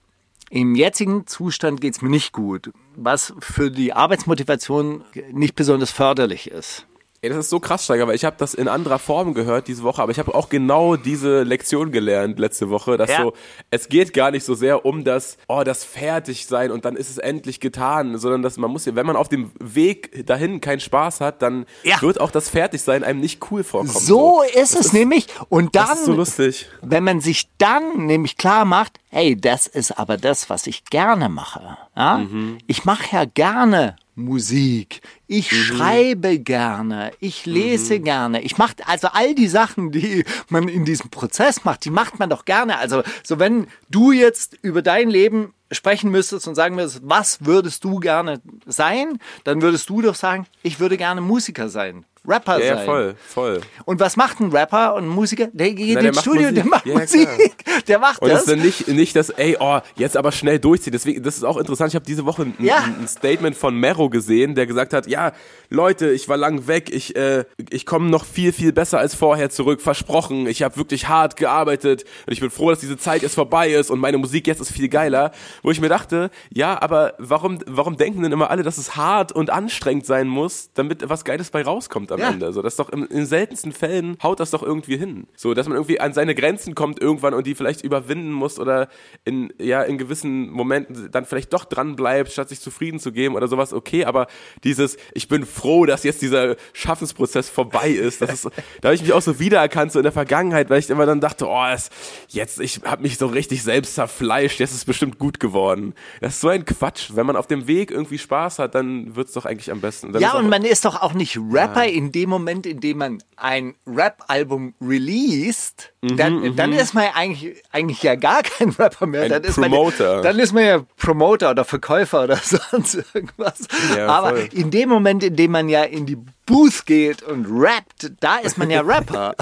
im 0.50 0.75
jetzigen 0.75 1.25
Zustand 1.27 1.81
geht's 1.81 2.01
mir 2.01 2.09
nicht 2.09 2.31
gut, 2.33 2.71
was 2.95 3.33
für 3.39 3.71
die 3.71 3.93
Arbeitsmotivation 3.93 5.03
nicht 5.31 5.55
besonders 5.55 5.91
förderlich 5.91 6.50
ist. 6.50 6.88
Ey, 7.24 7.30
das 7.30 7.38
ist 7.38 7.50
so 7.50 7.62
krass, 7.62 7.86
Steiger, 7.86 8.06
weil 8.06 8.15
ich 8.15 8.25
habe 8.25 8.36
das 8.38 8.53
in 8.53 8.68
anderer 8.68 9.00
Form 9.00 9.34
gehört 9.34 9.70
diese 9.70 9.84
Woche, 9.84 10.01
aber 10.01 10.12
ich 10.12 10.20
habe 10.20 10.36
auch 10.36 10.50
genau 10.50 10.98
diese 10.98 11.44
Lektion 11.44 11.94
gelernt 11.94 12.38
letzte 12.38 12.70
Woche, 12.70 12.98
dass 12.98 13.10
Ja. 13.10 13.22
so, 13.22 13.34
es 13.72 13.88
geht 13.88 14.12
gar 14.13 14.30
nicht 14.30 14.44
so 14.44 14.56
sehr 14.56 14.86
um 14.86 15.06
das, 15.06 15.38
oh, 15.48 15.63
das 15.63 15.86
Fertigsein 15.86 16.70
und 16.70 16.84
dann 16.84 16.98
ist 16.98 17.10
es 17.10 17.18
endlich 17.20 17.62
getan, 17.62 18.18
sondern 18.18 18.42
dass 18.42 18.58
man 18.58 18.70
muss 18.70 18.84
ja, 18.84 18.96
wenn 18.96 19.06
man 19.06 19.15
auf 19.15 19.30
dem 19.30 19.51
Weg 19.58 20.25
dahin 20.25 20.60
keinen 20.60 20.82
Spaß 20.82 21.22
hat, 21.22 21.42
dann 21.42 21.65
Ja. 21.84 22.01
wird 22.01 22.20
auch 22.20 22.30
das 22.30 22.50
Fertigsein 22.50 23.06
einem 23.06 23.22
nicht 23.22 23.39
cool 23.51 23.63
vorkommen. 23.63 23.94
So 23.98 24.42
ist 24.62 24.75
es 24.75 24.92
nämlich. 24.92 25.27
Und 25.48 25.77
dann, 25.77 25.88
Das 25.88 26.00
ist 26.00 26.06
so 26.08 26.13
lustig. 26.13 26.68
wenn 26.82 27.06
man 27.06 27.22
sich 27.22 27.48
dann 27.58 28.06
nämlich 28.06 28.36
klar 28.36 28.65
macht, 28.65 29.00
hey, 29.12 29.39
das 29.39 29.68
ist 29.68 29.98
aber 29.98 30.18
das, 30.18 30.50
was 30.50 30.68
ich 30.68 30.84
gerne 30.86 31.30
mache. 31.30 31.77
Ja? 31.96 32.18
Mhm. 32.18 32.58
Ich 32.68 32.84
mache 32.84 33.15
ja 33.15 33.24
gerne 33.24 33.96
Musik. 34.15 35.01
Ich 35.35 35.51
Mhm. 35.51 35.55
schreibe 35.55 36.37
gerne. 36.37 37.11
Ich 37.19 37.47
lese 37.47 37.99
gerne. 37.99 38.41
Ich 38.43 38.59
mache 38.59 38.75
also 38.85 39.07
all 39.07 39.33
die 39.33 39.47
Sachen, 39.47 39.91
die 39.91 40.25
man 40.49 40.67
in 40.67 40.85
diesem 40.85 41.09
Prozess 41.09 41.63
macht, 41.65 41.85
die 41.85 41.89
macht 41.89 42.19
man 42.19 42.29
doch 42.29 42.45
gerne. 42.45 42.77
Also 42.77 43.01
so 43.23 43.39
wenn 43.39 43.65
du 43.89 44.11
jetzt 44.11 44.57
über 44.61 44.83
dein 44.83 45.09
Leben 45.09 45.55
sprechen 45.71 46.11
müsstest 46.11 46.47
und 46.47 46.53
sagen 46.53 46.77
würdest, 46.77 47.01
was 47.03 47.43
würdest 47.45 47.83
du 47.83 47.99
gerne 47.99 48.41
sein, 48.67 49.17
dann 49.43 49.63
würdest 49.63 49.89
du 49.89 50.03
doch 50.03 50.13
sagen, 50.13 50.45
ich 50.61 50.79
würde 50.79 50.97
gerne 50.97 51.19
Musiker 51.19 51.67
sein. 51.67 52.05
Rapper 52.27 52.60
Ja, 52.60 52.75
sein. 52.75 52.77
ja, 52.77 52.84
voll, 52.86 53.15
voll. 53.27 53.62
Und 53.86 54.00
was 54.00 54.15
macht 54.15 54.39
ein 54.39 54.50
Rapper 54.51 54.96
und 54.96 55.03
ein 55.06 55.10
Musiker? 55.10 55.48
Der 55.51 55.72
geht 55.74 56.00
ins 56.01 56.22
Studio, 56.22 56.42
Musik. 56.44 56.56
der 56.56 56.65
macht 56.65 56.86
Ja, 56.86 57.00
Musik. 57.00 57.27
Der 57.88 58.00
macht 58.00 58.22
Und 58.22 58.30
es 58.30 58.34
das. 58.36 58.42
ist 58.44 58.50
dann 58.51 58.60
nicht, 58.62 58.88
nicht 58.88 59.15
das, 59.15 59.30
ey, 59.32 59.58
oh, 59.60 59.80
jetzt 59.98 60.15
aber 60.15 60.32
schnell 60.32 60.58
durchziehen. 60.58 60.94
Deswegen, 60.94 61.22
das 61.22 61.36
ist 61.36 61.44
auch 61.44 61.58
interessant. 61.58 61.89
Ich 61.89 61.96
habe 61.96 62.06
diese 62.06 62.24
Woche 62.25 62.44
ein, 62.44 62.53
Ja. 62.60 62.77
ein 62.77 63.08
Statement 63.10 63.58
von 63.58 63.75
Mero 63.75 64.10
gesehen, 64.10 64.56
der 64.56 64.68
gesagt 64.68 64.94
hat, 64.94 65.06
ja, 65.08 65.34
Leute, 65.70 66.12
ich 66.12 66.30
war 66.30 66.38
lang 66.38 66.68
weg, 66.68 66.89
ich, 66.94 67.15
äh, 67.18 67.44
ich 67.72 67.86
komme 67.86 68.10
noch 68.10 68.24
viel, 68.24 68.53
viel 68.53 68.72
besser 68.72 69.00
als 69.00 69.15
vorher 69.15 69.50
zurück, 69.50 69.82
versprochen. 69.82 70.48
Ich 70.48 70.63
habe 70.63 70.77
wirklich 70.77 71.10
hart 71.10 71.36
gearbeitet 71.36 72.06
und 72.25 72.32
ich 72.32 72.39
bin 72.39 72.51
froh, 72.51 72.70
dass 72.70 72.80
diese 72.80 72.96
Zeit 72.98 73.22
jetzt 73.22 73.36
vorbei 73.36 73.70
ist 73.72 73.89
und 73.92 74.00
meine 74.00 74.18
Musik 74.18 74.48
jetzt 74.48 74.62
ist 74.62 74.72
viel 74.72 74.88
geiler. 74.88 75.32
Wo 75.62 75.72
ich 75.72 75.82
mir 75.82 75.89
dachte, 75.89 76.30
ja, 76.53 76.82
aber 76.82 77.15
warum, 77.18 77.60
warum 77.65 77.98
denken 77.98 78.24
denn 78.24 78.32
immer 78.32 78.50
alle, 78.50 78.63
dass 78.63 78.77
es 78.77 78.96
hart 78.96 79.32
und 79.34 79.50
anstrengend 79.50 80.06
sein 80.06 80.27
muss, 80.30 80.70
damit 80.74 81.10
was 81.10 81.25
Geiles 81.25 81.50
bei 81.50 81.63
rauskommt 81.63 82.12
am 82.13 82.20
Ja. 82.20 82.29
Ende? 82.29 82.53
So, 82.53 82.62
das 82.62 82.74
ist 82.74 82.79
doch 82.79 82.89
im, 82.89 83.05
in 83.08 83.25
seltensten 83.25 83.72
Fällen 83.72 84.17
haut 84.24 84.39
das 84.39 84.51
doch 84.51 84.63
irgendwie 84.63 84.98
hin. 84.98 85.27
So, 85.36 85.53
dass 85.53 85.67
man 85.67 85.75
irgendwie 85.75 86.00
an 86.00 86.13
seine 86.13 86.36
Grenzen 86.36 86.75
kommt 86.75 87.01
irgendwann 87.01 87.34
und 87.34 87.46
die 87.48 87.55
vielleicht 87.55 87.82
überwinden 87.84 88.32
muss 88.32 88.60
oder 88.60 88.88
in, 89.25 89.51
ja, 89.60 89.82
in 89.84 89.98
gewissen 89.98 90.50
Momenten 90.50 91.10
dann 91.12 91.25
vielleicht 91.25 91.53
doch 91.53 91.65
dran 91.65 91.96
bleibt, 91.96 92.32
statt 92.32 92.50
sich 92.50 92.60
zufrieden 92.60 93.00
zu 93.00 93.12
geben 93.12 93.36
oder 93.36 93.48
sowas, 93.48 93.74
okay, 93.74 94.05
aber 94.05 94.27
dieses, 94.63 94.98
ich 95.13 95.27
bin 95.27 95.46
froh, 95.46 95.86
dass 95.86 96.03
jetzt 96.03 96.22
dieser 96.22 96.55
Schaffensprozess 96.74 97.50
vorbei 97.50 97.89
ist, 97.89 98.22
das 98.22 98.32
ist, 98.32 98.46
da 98.82 98.89
habe 98.89 98.96
ich 98.96 99.01
mich 99.01 99.13
auch 99.13 99.22
so 99.22 99.39
wiedererkannt, 99.39 99.91
so 99.91 100.00
in 100.00 100.03
der 100.03 100.12
Vergangenheit, 100.12 100.70
weil 100.70 100.79
ich 100.79 100.89
immer 100.89 101.05
dann 101.05 101.20
dachte, 101.22 101.48
oh, 101.48 101.65
es, 101.74 101.89
jetzt, 102.29 102.60
ich 102.60 102.82
habe 102.84 103.01
mich 103.01 103.17
so 103.17 103.27
richtig 103.27 103.63
selbst 103.63 103.96
zerfleischt, 103.96 104.60
jetzt 104.60 104.72
ist 104.72 104.77
es 104.77 104.86
bestimmt 104.86 105.17
gut 105.17 105.39
geworden. 105.39 105.93
Das 106.22 106.36
ist 106.36 106.41
so 106.41 106.50
ein 106.50 106.65
Quatsch. 106.65 107.12
Wenn 107.13 107.25
man 107.25 107.36
auf 107.36 107.48
dem 107.48 107.67
Weg 107.67 107.91
irgendwie 107.91 108.17
Spaß 108.17 108.60
hat, 108.60 108.75
dann 108.75 109.15
wird's 109.15 109.34
doch 109.34 109.46
eigentlich 109.46 109.72
am 109.72 109.82
besten. 109.82 110.13
Dann 110.13 110.22
Ja, 110.22 110.34
und 110.38 110.50
man 110.50 110.63
ist 110.63 110.86
doch 110.86 111.01
auch 111.01 111.13
nicht 111.13 111.38
Rapper 111.51 111.86
in 111.86 112.02
dem 112.12 112.29
Moment, 112.29 112.65
in 112.65 112.79
dem 112.79 112.98
man 112.98 113.24
ein 113.38 113.75
Rap-Album 113.88 114.74
released. 114.81 115.93
Mhm, 116.01 116.17
dann, 116.17 116.55
dann 116.55 116.74
ist 116.74 116.93
man 116.93 117.05
ja 117.05 117.12
eigentlich, 117.15 117.63
eigentlich 117.72 118.03
ja 118.03 118.15
gar 118.15 118.43
kein 118.43 118.69
Rapper 118.69 119.05
mehr. 119.05 119.24
Ein 119.24 119.29
dann 119.29 119.43
ist 119.43 119.55
Promoter. 119.55 120.15
Man, 120.15 120.24
dann 120.24 120.39
ist 120.39 120.53
man 120.53 120.65
ja 120.65 120.86
Promoter 120.98 121.51
oder 121.51 121.65
Verkäufer 121.65 122.24
oder 122.24 122.38
sonst 122.72 122.95
irgendwas. 123.13 123.60
Ja, 123.95 124.07
Aber 124.07 124.29
voll. 124.31 124.50
in 124.53 124.72
dem 124.72 124.89
Moment, 124.89 125.24
in 125.24 125.36
dem 125.36 125.51
man 125.51 125.69
ja 125.69 125.83
in 125.83 126.05
die 126.05 126.17
Booth 126.45 126.86
geht 126.86 127.24
und 127.24 127.45
rappt, 127.50 128.12
da 128.19 128.38
ist 128.38 128.57
man 128.57 128.69
ja 128.69 128.81
Rapper. 128.86 129.36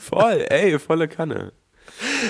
Voll, 0.00 0.46
ey, 0.48 0.78
volle 0.78 1.08
Kanne. 1.08 1.52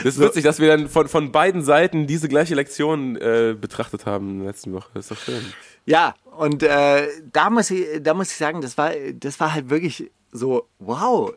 Das 0.04 0.14
ist 0.16 0.20
witzig, 0.20 0.44
dass 0.44 0.58
wir 0.58 0.68
dann 0.68 0.88
von, 0.88 1.08
von 1.08 1.32
beiden 1.32 1.62
Seiten 1.62 2.06
diese 2.06 2.28
gleiche 2.28 2.54
Lektion 2.54 3.16
äh, 3.16 3.54
betrachtet 3.58 4.06
haben 4.06 4.30
in 4.30 4.38
der 4.38 4.48
letzten 4.48 4.72
Woche. 4.72 4.88
Das 4.94 5.10
ist 5.10 5.10
doch 5.10 5.24
schön. 5.24 5.44
Ja, 5.84 6.14
und 6.36 6.62
äh, 6.62 7.08
da 7.32 7.50
muss 7.50 7.70
ich, 7.70 8.02
da 8.02 8.14
muss 8.14 8.30
ich 8.30 8.36
sagen, 8.36 8.60
das 8.60 8.78
war, 8.78 8.92
das 9.14 9.40
war 9.40 9.52
halt 9.52 9.70
wirklich 9.70 10.10
so, 10.30 10.68
wow, 10.78 11.32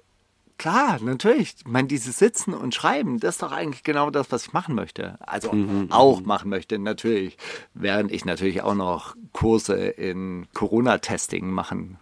klar, 0.58 1.00
natürlich. 1.02 1.56
Ich 1.60 1.68
meine, 1.68 1.88
dieses 1.88 2.18
Sitzen 2.18 2.54
und 2.54 2.74
Schreiben, 2.74 3.20
das 3.20 3.36
ist 3.36 3.44
doch 3.44 3.52
eigentlich 3.52 3.84
genau 3.84 4.10
das, 4.10 4.32
was 4.32 4.48
ich 4.48 4.54
machen 4.54 4.76
möchte. 4.76 5.18
Also 5.20 5.52
auch 5.90 6.22
machen 6.22 6.50
möchte, 6.50 6.80
natürlich. 6.80 7.38
Während 7.74 8.12
ich 8.12 8.26
natürlich 8.26 8.62
auch 8.62 8.76
noch 8.76 9.16
Kurse 9.34 9.76
in 9.76 10.48
Corona-Testing 10.54 11.50
machen 11.50 11.98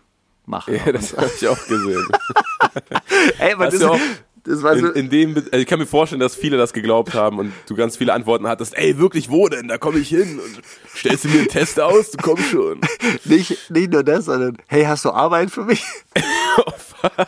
mache. 0.46 0.76
Ja, 0.76 0.92
das 0.92 1.16
habe 1.16 1.32
ich 1.36 1.48
auch 1.48 1.68
gesehen. 1.68 2.08
Ey, 3.40 3.54
aber 3.54 3.70
das, 3.70 3.80
du 3.80 3.92
auch 3.92 4.00
das 4.44 4.62
war 4.62 4.78
so, 4.78 4.88
in, 4.88 5.06
in 5.06 5.10
dem, 5.10 5.36
also 5.36 5.58
ich 5.58 5.66
kann 5.66 5.80
mir 5.80 5.86
vorstellen, 5.86 6.20
dass 6.20 6.36
viele 6.36 6.58
das 6.58 6.74
geglaubt 6.74 7.14
haben 7.14 7.40
und 7.40 7.54
du 7.68 7.76
ganz 7.76 7.96
viele 7.96 8.12
Antworten 8.14 8.48
hattest. 8.48 8.78
Ey, 8.78 8.98
wirklich, 8.98 9.30
wo 9.30 9.48
denn? 9.48 9.70
Da 9.70 9.78
komme 9.78 10.00
ich 10.00 10.10
hin. 10.10 10.40
Und 10.40 10.62
stellst 10.96 11.24
du 11.24 11.30
mir 11.30 11.40
einen 11.40 11.48
Test 11.48 11.80
aus? 11.80 12.12
Du 12.12 12.18
kommst 12.18 12.50
schon. 12.50 12.82
nicht, 13.24 13.72
nicht 13.72 13.92
nur 13.92 14.04
das, 14.04 14.26
sondern, 14.26 14.58
hey, 14.68 14.84
hast 14.84 15.06
du 15.06 15.12
Arbeit 15.12 15.52
für 15.52 15.66
mich? 15.66 15.84
Oh, 16.56 16.72
fuck. 16.78 17.28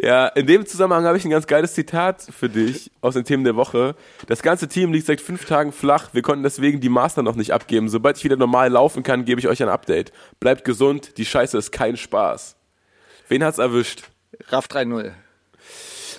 Ja, 0.00 0.28
in 0.28 0.46
dem 0.46 0.64
Zusammenhang 0.64 1.04
habe 1.04 1.18
ich 1.18 1.24
ein 1.26 1.30
ganz 1.30 1.46
geiles 1.46 1.74
Zitat 1.74 2.22
für 2.22 2.48
dich 2.48 2.90
aus 3.02 3.14
den 3.14 3.24
Themen 3.24 3.44
der 3.44 3.54
Woche. 3.54 3.94
Das 4.28 4.42
ganze 4.42 4.66
Team 4.66 4.92
liegt 4.92 5.04
seit 5.06 5.20
fünf 5.20 5.44
Tagen 5.44 5.72
flach. 5.72 6.10
Wir 6.14 6.22
konnten 6.22 6.42
deswegen 6.42 6.80
die 6.80 6.88
Master 6.88 7.22
noch 7.22 7.36
nicht 7.36 7.52
abgeben. 7.52 7.90
Sobald 7.90 8.16
ich 8.16 8.24
wieder 8.24 8.36
normal 8.36 8.70
laufen 8.70 9.02
kann, 9.02 9.26
gebe 9.26 9.40
ich 9.40 9.48
euch 9.48 9.62
ein 9.62 9.68
Update. 9.68 10.12
Bleibt 10.40 10.64
gesund, 10.64 11.18
die 11.18 11.26
Scheiße 11.26 11.58
ist 11.58 11.70
kein 11.70 11.98
Spaß. 11.98 12.56
Wen 13.28 13.44
hat's 13.44 13.58
erwischt? 13.58 14.04
Raff 14.48 14.66
3-0. 14.66 15.12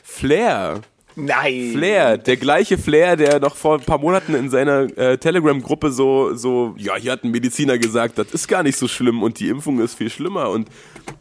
Flair. 0.04 0.82
Nein. 1.16 1.72
Flair, 1.74 2.18
der 2.18 2.38
gleiche 2.38 2.78
Flair, 2.78 3.16
der 3.16 3.40
noch 3.40 3.56
vor 3.56 3.80
ein 3.80 3.86
paar 3.86 3.98
Monaten 3.98 4.36
in 4.36 4.50
seiner 4.50 4.82
äh, 4.98 5.18
Telegram-Gruppe 5.18 5.92
so, 5.92 6.34
so, 6.34 6.76
ja, 6.78 6.96
hier 6.96 7.12
hat 7.12 7.24
ein 7.24 7.32
Mediziner 7.32 7.78
gesagt, 7.78 8.18
das 8.18 8.32
ist 8.32 8.48
gar 8.48 8.64
nicht 8.64 8.78
so 8.78 8.88
schlimm 8.88 9.22
und 9.22 9.40
die 9.40 9.50
Impfung 9.50 9.80
ist 9.80 9.96
viel 9.96 10.10
schlimmer 10.10 10.50
und 10.50 10.70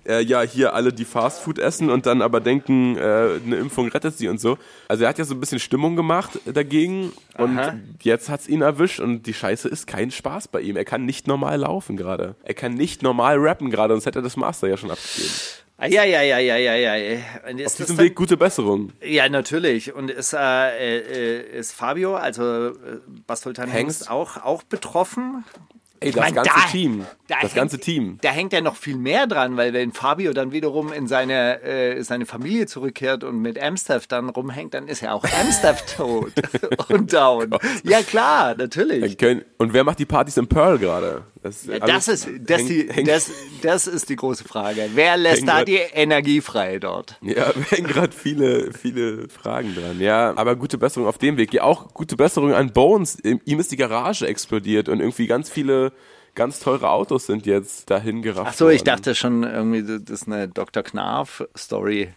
äh, 0.07 0.23
ja, 0.23 0.43
hier 0.43 0.75
alle 0.75 0.93
die 0.93 1.05
Fastfood 1.05 1.59
essen 1.59 1.91
und 1.91 2.07
dann 2.07 2.23
aber 2.23 2.41
denken, 2.41 2.97
äh, 2.97 3.41
eine 3.45 3.57
Impfung 3.57 3.89
rettet 3.89 4.17
sie 4.17 4.29
und 4.29 4.41
so. 4.41 4.59
Also 4.89 5.05
er 5.05 5.09
hat 5.09 5.19
ja 5.19 5.25
so 5.25 5.35
ein 5.35 5.41
bisschen 5.41 5.59
Stimmung 5.59 5.97
gemacht 5.97 6.39
dagegen 6.45 7.13
und 7.37 7.59
Aha. 7.59 7.75
jetzt 8.03 8.29
hat's 8.29 8.47
ihn 8.47 8.63
erwischt 8.63 9.01
und 9.01 9.27
die 9.27 9.35
Scheiße 9.35 9.69
ist 9.69 9.87
kein 9.87 10.11
Spaß 10.11 10.49
bei 10.49 10.61
ihm. 10.61 10.77
Er 10.77 10.85
kann 10.85 11.07
nicht 11.07 11.27
normal 11.27 11.59
laufen 11.59 11.97
gerade. 11.97 12.37
Er 12.45 12.55
kann 12.55 12.75
nicht 12.75 13.03
normal 13.03 13.39
rappen 13.39 13.71
gerade, 13.71 13.95
sonst 13.95 14.07
hätte 14.07 14.21
er 14.21 14.23
das 14.23 14.37
Master 14.37 14.69
ja 14.69 14.77
schon 14.77 14.91
abgegeben. 14.91 15.33
Ja, 15.81 16.03
ja, 16.05 16.23
ja, 16.23 16.39
ja, 16.39 16.57
ja, 16.57 16.75
ja. 16.77 17.19
Und 17.49 17.55
Auf 17.55 17.61
ist 17.61 17.65
das 17.65 17.75
diesem 17.77 17.97
dann- 17.99 18.07
Weg 18.07 18.17
gute 18.17 18.37
Besserung. 18.37 18.93
Ja, 19.03 19.29
natürlich. 19.29 19.95
Und 19.95 20.11
ist, 20.11 20.33
äh, 20.33 20.39
äh, 20.99 21.59
ist 21.59 21.73
Fabio, 21.73 22.17
also 22.17 22.69
äh, 22.71 22.73
Bastoltan 23.27 23.69
Hengst? 23.71 24.11
Auch, 24.11 24.39
auch 24.39 24.63
betroffen? 24.65 25.45
Ey, 26.01 26.13
das 26.13 26.21
mein, 26.21 26.35
ganze 26.35 26.51
da- 26.55 26.71
Team. 26.71 27.01
da 27.27 27.35
Das 27.35 27.43
hängt- 27.43 27.55
ganze 27.55 27.79
Team. 27.81 28.19
Da 28.23 28.31
hängt 28.31 28.53
ja 28.53 28.61
noch 28.61 28.77
viel 28.77 28.97
mehr 28.97 29.27
dran, 29.27 29.57
weil 29.57 29.73
wenn 29.73 29.93
Fabio 29.93 30.33
dann 30.33 30.53
wiederum 30.53 30.93
in 30.93 31.09
seine, 31.09 31.61
äh, 31.63 32.03
seine 32.03 32.25
Familie 32.25 32.67
zurückkehrt 32.67 33.25
und 33.25 33.41
mit 33.41 33.61
Amstaff 33.61 34.07
dann 34.07 34.29
rumhängt, 34.29 34.75
dann 34.75 34.87
ist 34.87 35.01
ja 35.01 35.13
auch 35.13 35.25
Amstaff 35.41 35.85
tot 35.97 36.33
und 36.89 37.13
down. 37.13 37.51
Ja, 37.83 38.03
klar, 38.03 38.55
natürlich. 38.57 39.17
Und 39.59 39.73
wer 39.73 39.83
macht 39.83 39.99
die 39.99 40.07
Partys 40.07 40.37
in 40.37 40.47
Pearl 40.47 40.79
gerade? 40.79 41.23
Das, 41.43 41.67
Das 41.67 41.81
alles 41.81 42.09
ist, 42.09 42.29
das, 42.41 42.59
hängt- 42.59 42.69
die, 42.71 42.89
hängt- 42.93 43.09
das, 43.09 43.31
das 43.63 43.87
ist 43.87 44.09
die 44.09 44.17
große 44.17 44.45
Frage. 44.45 44.91
Wer 44.95 45.17
lässt 45.17 45.47
da 45.47 45.59
grad- 45.59 45.69
die 45.69 45.77
Energie 45.77 46.41
frei 46.41 46.79
dort? 46.79 47.17
Ja, 47.23 47.53
wir 47.55 47.65
hängen 47.65 47.87
gerade 47.87 48.13
viele, 48.17 48.73
viele 48.73 49.29
Fragen 49.29 49.75
dran. 49.75 50.01
Ja, 50.01 50.33
aber 50.37 50.57
gute 50.57 50.79
Besserung 50.79 51.09
auf 51.09 51.19
dem 51.19 51.37
Weg. 51.37 51.53
Ja, 51.55 51.63
auch 51.63 51.95
gute 51.95 52.17
Besserung 52.17 52.53
an 52.55 52.73
Bones. 52.73 53.19
Ihm 53.23 53.61
ist 53.61 53.71
die 53.73 53.77
Garage 53.77 54.27
explodiert 54.27 54.89
und 54.89 55.01
irgendwie 55.01 55.27
ganz 55.27 55.49
viele 55.51 55.93
ganz 56.35 56.61
teure 56.61 56.91
Autos 56.91 57.27
sind 57.27 57.47
jetzt 57.47 57.91
dahin 57.91 58.23
gerafft 58.23 58.51
Ach 58.51 58.55
so, 58.55 58.69
ich 58.69 58.85
dachte 58.85 59.17
schon 59.17 59.43
irgendwie, 59.43 59.83
das 59.83 60.21
ist 60.21 60.29
eine 60.29 60.47
Dr. 60.47 60.85
Knarf-Story. 60.85 62.11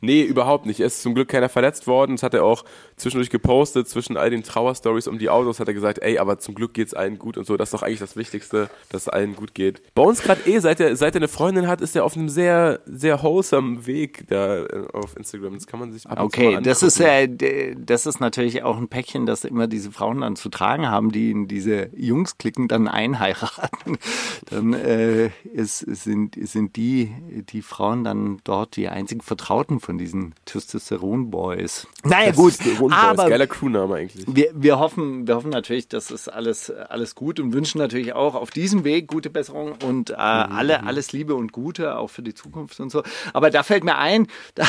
Nee, 0.00 0.22
überhaupt 0.22 0.66
nicht. 0.66 0.80
Es 0.80 0.96
ist 0.96 1.02
zum 1.02 1.14
Glück 1.14 1.28
keiner 1.28 1.48
verletzt 1.48 1.86
worden. 1.86 2.16
Das 2.16 2.22
hat 2.22 2.34
er 2.34 2.44
auch 2.44 2.64
zwischendurch 2.96 3.30
gepostet. 3.30 3.88
Zwischen 3.88 4.16
all 4.16 4.30
den 4.30 4.42
Trauerstories 4.42 5.06
um 5.06 5.18
die 5.18 5.30
Autos 5.30 5.60
hat 5.60 5.68
er 5.68 5.74
gesagt, 5.74 5.98
ey, 6.02 6.18
aber 6.18 6.38
zum 6.38 6.54
Glück 6.54 6.74
geht's 6.74 6.92
allen 6.94 7.18
gut 7.18 7.38
und 7.38 7.46
so. 7.46 7.56
Das 7.56 7.68
ist 7.68 7.74
doch 7.74 7.82
eigentlich 7.82 8.00
das 8.00 8.16
Wichtigste, 8.16 8.68
dass 8.90 9.02
es 9.02 9.08
allen 9.08 9.36
gut 9.36 9.54
geht. 9.54 9.80
Bei 9.94 10.02
uns 10.02 10.22
gerade 10.22 10.40
eh, 10.50 10.58
seit 10.58 10.80
er, 10.80 10.96
seit 10.96 11.14
er 11.14 11.20
eine 11.20 11.28
Freundin 11.28 11.68
hat, 11.68 11.80
ist 11.80 11.94
er 11.94 12.04
auf 12.04 12.16
einem 12.16 12.28
sehr, 12.28 12.80
sehr 12.86 13.22
wholesome 13.22 13.86
Weg 13.86 14.24
da 14.28 14.64
äh, 14.64 14.86
auf 14.92 15.16
Instagram. 15.16 15.54
Das 15.54 15.66
kann 15.66 15.78
man 15.80 15.92
sich 15.92 16.06
ab 16.06 16.18
und 16.18 16.24
Okay, 16.26 16.54
mal 16.54 16.62
das 16.62 16.82
ist, 16.82 16.98
d- 16.98 17.76
das 17.78 18.06
ist 18.06 18.20
natürlich 18.20 18.62
auch 18.64 18.76
ein 18.78 18.88
Päckchen, 18.88 19.26
das 19.26 19.44
immer 19.44 19.66
diese 19.68 19.92
Frauen 19.92 20.20
dann 20.22 20.34
zu 20.36 20.48
tragen 20.48 20.90
haben, 20.90 21.12
die 21.12 21.30
in 21.30 21.46
diese 21.46 21.90
Jungs-Klicken 21.96 22.66
dann 22.68 22.88
einheiraten. 22.88 23.98
Dann 24.50 24.72
äh, 24.74 25.30
ist, 25.54 25.78
sind, 25.78 26.36
sind 26.40 26.76
die, 26.76 27.12
die 27.50 27.62
Frauen 27.62 28.04
dann 28.04 28.38
dort 28.44 28.76
die 28.76 28.88
einzigen 28.88 29.20
Vertrauten 29.20 29.61
von 29.80 29.98
diesen 29.98 30.34
Testosteron-Boys. 30.44 31.86
Naja, 32.04 32.32
gut, 32.32 32.52
Testosteron 32.56 32.90
Boys. 32.90 32.98
aber 32.98 33.28
Geiler 33.28 33.46
Crewname 33.46 33.94
eigentlich. 33.94 34.26
wir, 34.26 34.50
wir, 34.54 34.78
hoffen, 34.78 35.26
wir 35.26 35.36
hoffen 35.36 35.50
natürlich, 35.50 35.88
dass 35.88 36.10
es 36.10 36.28
alles, 36.28 36.70
alles 36.70 37.14
gut 37.14 37.40
und 37.40 37.52
wünschen 37.52 37.78
natürlich 37.78 38.12
auch 38.12 38.34
auf 38.34 38.50
diesem 38.50 38.84
Weg 38.84 39.08
gute 39.08 39.30
Besserung 39.30 39.74
und 39.84 40.10
äh, 40.10 40.14
alle, 40.14 40.84
alles 40.84 41.12
Liebe 41.12 41.34
und 41.34 41.52
Gute 41.52 41.96
auch 41.96 42.08
für 42.08 42.22
die 42.22 42.34
Zukunft 42.34 42.80
und 42.80 42.90
so. 42.90 43.02
Aber 43.32 43.50
da 43.50 43.62
fällt 43.62 43.84
mir 43.84 43.98
ein, 43.98 44.26
da 44.54 44.64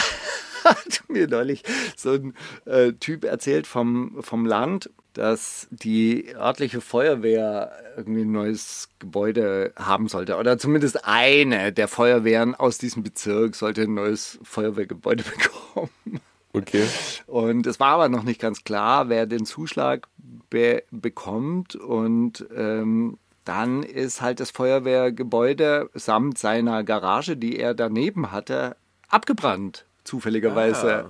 hat 0.64 1.04
mir 1.08 1.28
neulich 1.28 1.64
so 1.96 2.12
ein 2.12 2.34
äh, 2.66 2.94
Typ 2.94 3.24
erzählt 3.26 3.68
vom, 3.68 4.18
vom 4.22 4.46
Land, 4.46 4.90
dass 5.14 5.68
die 5.70 6.34
örtliche 6.36 6.82
Feuerwehr 6.82 7.72
irgendwie 7.98 8.22
ein 8.22 8.32
neues 8.32 8.90
Gebäude 9.00 9.74
haben 9.76 10.08
sollte. 10.08 10.38
Oder 10.38 10.58
zumindest 10.58 11.06
eine 11.06 11.72
der 11.72 11.88
Feuerwehren 11.88 12.56
aus 12.56 12.78
diesem 12.78 13.04
Bezirk 13.04 13.56
sollte 13.56 13.84
ein 13.84 13.94
neues 13.94 14.40
Feuerwehrgebäude 14.44 15.24
bekommen. 15.74 16.20
Okay. 16.54 16.86
Und 17.26 17.66
es 17.66 17.80
war 17.80 17.90
aber 17.90 18.10
noch 18.10 18.24
nicht 18.24 18.40
ganz 18.40 18.64
klar, 18.64 19.10
wer 19.10 19.26
den 19.26 19.46
Zuschlag 19.46 20.08
be 20.50 20.84
bekommt. 20.92 21.76
Und 21.76 22.46
ähm, 22.56 23.18
dann 23.44 23.84
ist 23.84 24.22
halt 24.22 24.40
das 24.40 24.52
Feuerwehrgebäude 24.52 25.90
samt 25.94 26.38
seiner 26.38 26.84
Garage, 26.84 27.38
die 27.38 27.58
er 27.58 27.74
daneben 27.74 28.32
hatte, 28.32 28.76
abgebrannt. 29.10 29.86
Zufälligerweise. 30.04 31.10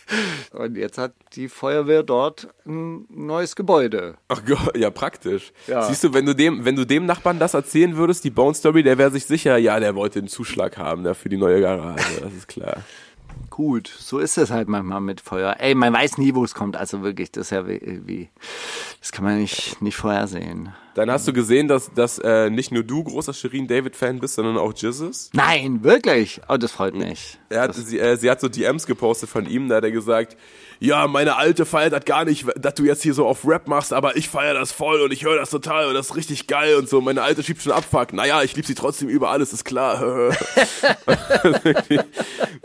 Und 0.52 0.76
jetzt 0.76 0.98
hat 0.98 1.12
die 1.34 1.48
Feuerwehr 1.48 2.02
dort 2.02 2.48
ein 2.66 3.06
neues 3.08 3.56
Gebäude. 3.56 4.16
Ach 4.28 4.42
Gott, 4.44 4.76
ja, 4.76 4.90
praktisch. 4.90 5.52
Ja. 5.66 5.82
Siehst 5.82 6.04
du, 6.04 6.14
wenn 6.14 6.26
du 6.26 6.34
dem, 6.34 6.64
wenn 6.64 6.76
du 6.76 6.84
dem 6.84 7.06
Nachbarn 7.06 7.38
das 7.38 7.54
erzählen 7.54 7.96
würdest, 7.96 8.24
die 8.24 8.30
Bone 8.30 8.54
Story, 8.54 8.82
der 8.82 8.98
wäre 8.98 9.10
sich 9.10 9.26
sicher, 9.26 9.56
ja, 9.58 9.78
der 9.80 9.94
wollte 9.94 10.18
einen 10.18 10.28
Zuschlag 10.28 10.76
haben 10.76 11.04
da 11.04 11.14
für 11.14 11.28
die 11.28 11.36
neue 11.36 11.60
Garage. 11.60 12.04
Das 12.20 12.32
ist 12.34 12.48
klar. 12.48 12.78
Gut, 13.48 13.88
so 13.88 14.18
ist 14.18 14.38
es 14.38 14.50
halt 14.50 14.68
manchmal 14.68 15.00
mit 15.00 15.20
Feuer. 15.20 15.56
Ey, 15.58 15.74
man 15.74 15.92
weiß 15.92 16.18
nie, 16.18 16.34
wo 16.34 16.44
es 16.44 16.54
kommt. 16.54 16.76
Also 16.76 17.02
wirklich, 17.02 17.30
das 17.32 17.46
ist 17.46 17.50
ja 17.50 17.66
wie, 17.66 18.00
wie 18.06 18.28
das 19.00 19.12
kann 19.12 19.24
man 19.24 19.38
nicht, 19.38 19.80
nicht 19.80 19.96
vorhersehen. 19.96 20.72
Dann 21.00 21.10
hast 21.10 21.26
du 21.26 21.32
gesehen, 21.32 21.66
dass, 21.66 21.90
dass 21.94 22.18
äh, 22.18 22.50
nicht 22.50 22.72
nur 22.72 22.82
du 22.82 23.02
großer 23.02 23.32
Shirin 23.32 23.66
David-Fan 23.66 24.18
bist, 24.18 24.34
sondern 24.34 24.58
auch 24.58 24.74
Jizzes. 24.76 25.30
Nein, 25.32 25.82
wirklich? 25.82 26.42
Oh, 26.46 26.58
das 26.58 26.72
freut 26.72 26.94
mich. 26.94 27.38
Er 27.48 27.62
hat, 27.62 27.74
sie, 27.74 27.98
äh, 27.98 28.18
sie 28.18 28.30
hat 28.30 28.38
so 28.38 28.50
DMs 28.50 28.86
gepostet 28.86 29.30
von 29.30 29.46
ihm, 29.46 29.70
da 29.70 29.76
hat 29.76 29.84
er 29.84 29.92
gesagt, 29.92 30.36
ja, 30.78 31.06
meine 31.06 31.36
Alte 31.36 31.64
feiert 31.64 31.94
das 31.94 32.04
gar 32.04 32.26
nicht, 32.26 32.44
dass 32.54 32.74
du 32.74 32.84
jetzt 32.84 33.02
hier 33.02 33.14
so 33.14 33.26
auf 33.26 33.48
Rap 33.48 33.66
machst, 33.66 33.94
aber 33.94 34.18
ich 34.18 34.28
feiere 34.28 34.52
das 34.52 34.72
voll 34.72 35.00
und 35.00 35.10
ich 35.10 35.24
höre 35.24 35.36
das 35.36 35.48
total 35.48 35.86
und 35.86 35.94
das 35.94 36.10
ist 36.10 36.16
richtig 36.16 36.46
geil 36.46 36.74
und 36.74 36.86
so. 36.86 37.00
Meine 37.00 37.22
Alte 37.22 37.42
schiebt 37.42 37.62
schon 37.62 37.72
Abfuck. 37.72 38.12
Naja, 38.12 38.42
ich 38.42 38.54
liebe 38.54 38.66
sie 38.66 38.74
trotzdem 38.74 39.08
über 39.08 39.30
alles, 39.30 39.54
ist 39.54 39.64
klar. 39.64 40.00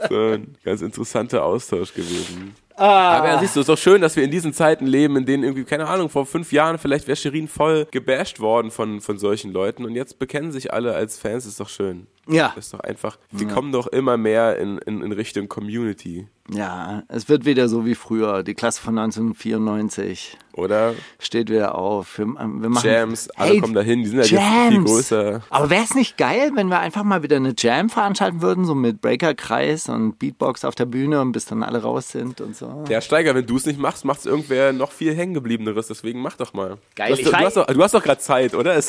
so 0.10 0.16
ein 0.34 0.58
ganz 0.66 0.82
interessanter 0.82 1.46
Austausch 1.46 1.94
gewesen. 1.94 2.54
Aber 2.78 3.28
ja, 3.28 3.40
siehst 3.40 3.56
du, 3.56 3.62
es 3.62 3.64
ist 3.64 3.70
doch 3.70 3.78
schön, 3.78 4.02
dass 4.02 4.16
wir 4.16 4.24
in 4.24 4.32
diesen 4.32 4.54
Zeiten 4.54 4.86
leben, 4.86 5.16
in 5.16 5.26
denen 5.26 5.44
irgendwie, 5.44 5.64
keine 5.64 5.88
Ahnung, 5.88 6.10
vor 6.10 6.26
fünf 6.26 6.52
Jahren 6.52 6.78
vielleicht 6.78 7.08
wäre 7.08 7.16
Shirin 7.16 7.48
voll 7.48 7.88
gebasht 7.90 8.40
worden 8.40 8.70
von, 8.70 9.00
von 9.02 9.18
solchen 9.18 9.52
Leuten 9.52 9.86
und 9.86 9.96
jetzt 9.96 10.20
bekennen 10.20 10.52
sich 10.52 10.74
alle 10.74 10.94
als 10.94 11.18
Fans, 11.18 11.46
ist 11.46 11.60
doch 11.60 11.70
schön. 11.70 12.08
Ja. 12.28 12.52
Das 12.56 12.66
ist 12.66 12.74
doch 12.74 12.80
einfach, 12.80 13.18
wir 13.32 13.48
kommen 13.48 13.72
doch 13.72 13.88
immer 13.88 14.18
mehr 14.18 14.58
in, 14.58 14.78
in, 14.80 15.02
in 15.02 15.12
Richtung 15.12 15.48
Community, 15.48 16.28
Ja, 16.52 17.04
es 17.08 17.30
wird 17.30 17.46
wieder 17.46 17.68
so 17.70 17.86
wie 17.86 17.96
früher. 17.96 18.42
Die 18.44 18.54
Klasse 18.56 18.82
von 18.82 18.98
1994 18.98 20.38
oder? 20.54 20.94
steht 21.20 21.50
wieder 21.50 21.76
auf. 21.76 22.18
Wir, 22.18 22.26
wir 22.28 22.70
machen 22.70 22.90
Jams, 22.90 23.30
alle 23.32 23.60
kommen 23.60 23.74
dahin, 23.74 24.04
die 24.04 24.08
sind 24.10 24.26
ja 24.26 24.26
jetzt 24.26 24.70
viel 24.74 24.84
größer. 24.84 25.42
Aber 25.50 25.70
wäre 25.70 25.84
es 25.84 25.94
nicht 25.96 26.18
geil, 26.18 26.52
wenn 26.56 26.68
wir 26.70 26.80
einfach 26.80 27.04
mal 27.04 27.24
wieder 27.24 27.36
eine 27.36 27.54
Jam 27.58 27.90
veranstalten 27.90 28.42
würden, 28.42 28.64
so 28.66 28.74
mit 28.74 29.02
Breaker-Kreis 29.02 29.90
und 29.90 30.18
Beatbox 30.18 30.64
auf 30.64 30.76
der 30.76 30.86
Bühne 30.86 31.20
und 31.22 31.32
bis 31.34 31.46
dann 31.46 31.62
alle 31.64 31.82
raus 31.82 32.10
sind 32.10 32.40
und 32.42 32.56
so? 32.56 32.86
Ja, 32.90 33.02
Steiger, 33.02 33.36
wenn 33.36 33.46
du 33.46 33.58
es 33.58 33.66
nicht 33.66 33.80
machst, 33.80 34.06
macht 34.06 34.20
es 34.20 34.26
irgendwer 34.26 34.72
noch 34.72 34.92
viel 34.92 35.14
hängengebliebeneres, 35.14 35.88
deswegen 35.88 36.22
mach 36.22 36.38
doch 36.38 36.54
mal. 36.54 36.78
Geil, 36.96 37.08
Du 37.10 37.14
hast, 37.14 37.20
ich 37.20 37.26
du 37.26 37.32
weiß- 37.34 37.44
hast, 37.46 37.58
doch, 37.58 37.66
du 37.68 37.84
hast 37.84 37.94
doch 37.94 38.04
gerade 38.04 38.22
Zeit, 38.22 38.56
oder? 38.56 38.76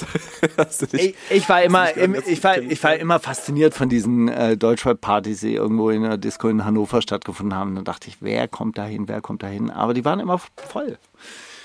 Du 0.57 0.87
nicht, 0.97 1.17
Ich, 1.31 1.37
ich 1.37 1.49
war 1.49 1.63
immer, 1.63 1.87
du 1.93 2.01
im, 2.01 2.15
ich 2.27 2.43
war, 2.45 2.59
ich 2.59 2.83
war 2.83 2.97
immer 2.97 3.19
fasziniert 3.27 3.75
von 3.75 3.89
diesen 3.89 4.29
äh, 4.29 4.57
Deutschrap-Partys, 4.57 5.41
die 5.41 5.55
irgendwo 5.55 5.91
in 5.91 6.03
der 6.03 6.17
Disco 6.17 6.49
in 6.49 6.65
Hannover 6.65 7.03
stattgefunden 7.03 7.59
haben. 7.59 7.75
Da 7.75 7.83
dachte 7.83 8.07
ich, 8.07 8.19
wer 8.21 8.47
kommt 8.47 8.79
da 8.79 8.85
hin, 8.85 9.09
wer 9.09 9.21
kommt 9.21 9.43
da 9.43 9.49
hin? 9.49 9.69
Aber 9.69 9.95
die 9.95 10.05
waren 10.05 10.21
immer 10.21 10.39
voll. 10.39 10.97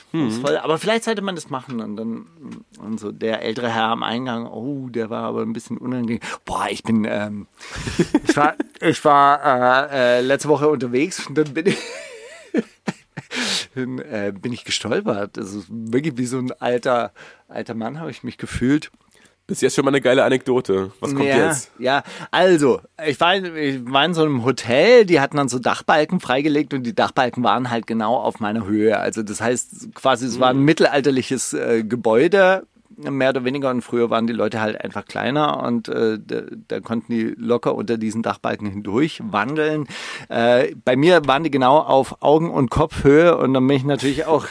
Hm. 0.10 0.32
voll. 0.32 0.58
Aber 0.58 0.80
vielleicht 0.80 1.04
sollte 1.04 1.22
man 1.22 1.36
das 1.36 1.52
machen 1.52 1.80
und 1.80 1.98
dann 1.98 2.26
und 2.80 3.00
so 3.00 3.12
der 3.12 3.44
ältere 3.44 3.70
Herr 3.70 3.90
am 3.90 4.02
Eingang, 4.02 4.48
oh, 4.48 4.90
der 4.90 5.12
war 5.12 5.22
aber 5.24 5.44
ein 5.44 5.54
bisschen 5.54 5.78
unangenehm. 5.78 6.20
Boah, 6.46 6.66
ich 6.68 6.82
bin, 6.82 7.06
ähm, 7.08 7.46
ich 8.28 8.36
war, 8.36 8.56
ich 8.80 9.06
war 9.06 9.92
äh, 9.92 10.18
äh, 10.18 10.22
letzte 10.22 10.50
Woche 10.50 10.68
unterwegs 10.68 11.28
und 11.28 11.38
dann 11.38 11.54
bin 11.54 11.68
ich 11.68 11.78
dann, 13.76 14.00
äh, 14.00 14.34
bin 14.36 14.52
ich 14.52 14.66
gestolpert. 14.66 15.38
Das 15.38 15.54
ist 15.54 15.68
wirklich 15.70 16.18
wie 16.18 16.26
so 16.26 16.40
ein 16.40 16.52
alter, 16.60 17.14
alter 17.48 17.76
Mann, 17.76 18.00
habe 18.00 18.10
ich 18.10 18.24
mich 18.24 18.40
gefühlt. 18.40 18.90
Bis 19.48 19.62
jetzt 19.62 19.76
schon 19.76 19.84
mal 19.84 19.90
eine 19.90 20.02
geile 20.02 20.24
Anekdote. 20.24 20.92
Was 21.00 21.14
kommt 21.14 21.26
ja, 21.26 21.48
jetzt? 21.48 21.72
Ja, 21.78 22.04
also, 22.32 22.82
ich 23.06 23.20
war, 23.20 23.36
in, 23.36 23.56
ich 23.56 23.92
war 23.92 24.06
in 24.06 24.14
so 24.14 24.22
einem 24.22 24.46
Hotel, 24.46 25.06
die 25.06 25.20
hatten 25.20 25.38
dann 25.38 25.50
so 25.50 25.60
Dachbalken 25.60 26.20
freigelegt 26.20 26.74
und 26.74 26.84
die 26.84 26.96
Dachbalken 26.96 27.44
waren 27.44 27.70
halt 27.70 27.88
genau 27.88 28.16
auf 28.16 28.40
meiner 28.40 28.66
Höhe. 28.66 28.98
Also 28.98 29.24
das 29.24 29.42
heißt 29.42 29.94
quasi, 29.94 30.26
es 30.26 30.40
war 30.40 30.52
ein 30.52 30.60
mittelalterliches 30.60 31.54
äh, 31.54 31.84
Gebäude, 31.84 32.66
mehr 33.10 33.30
oder 33.30 33.44
weniger. 33.44 33.70
Und 33.70 33.82
früher 33.82 34.10
waren 34.10 34.28
die 34.28 34.34
Leute 34.34 34.62
halt 34.62 34.80
einfach 34.82 35.06
kleiner 35.06 35.64
und 35.64 35.88
äh, 35.88 36.20
da, 36.20 36.42
da 36.68 36.80
konnten 36.80 37.12
die 37.12 37.34
locker 37.38 37.76
unter 37.76 37.98
diesen 37.98 38.22
Dachbalken 38.22 38.68
hindurch 38.68 39.22
wandeln. 39.24 39.88
Äh, 40.30 40.76
bei 40.84 40.96
mir 40.96 41.26
waren 41.26 41.44
die 41.44 41.52
genau 41.52 41.80
auf 41.80 42.22
Augen- 42.22 42.52
und 42.52 42.70
Kopfhöhe 42.70 43.38
und 43.38 43.54
dann 43.54 43.66
bin 43.68 43.78
ich 43.78 43.84
natürlich 43.84 44.26
auch 44.26 44.46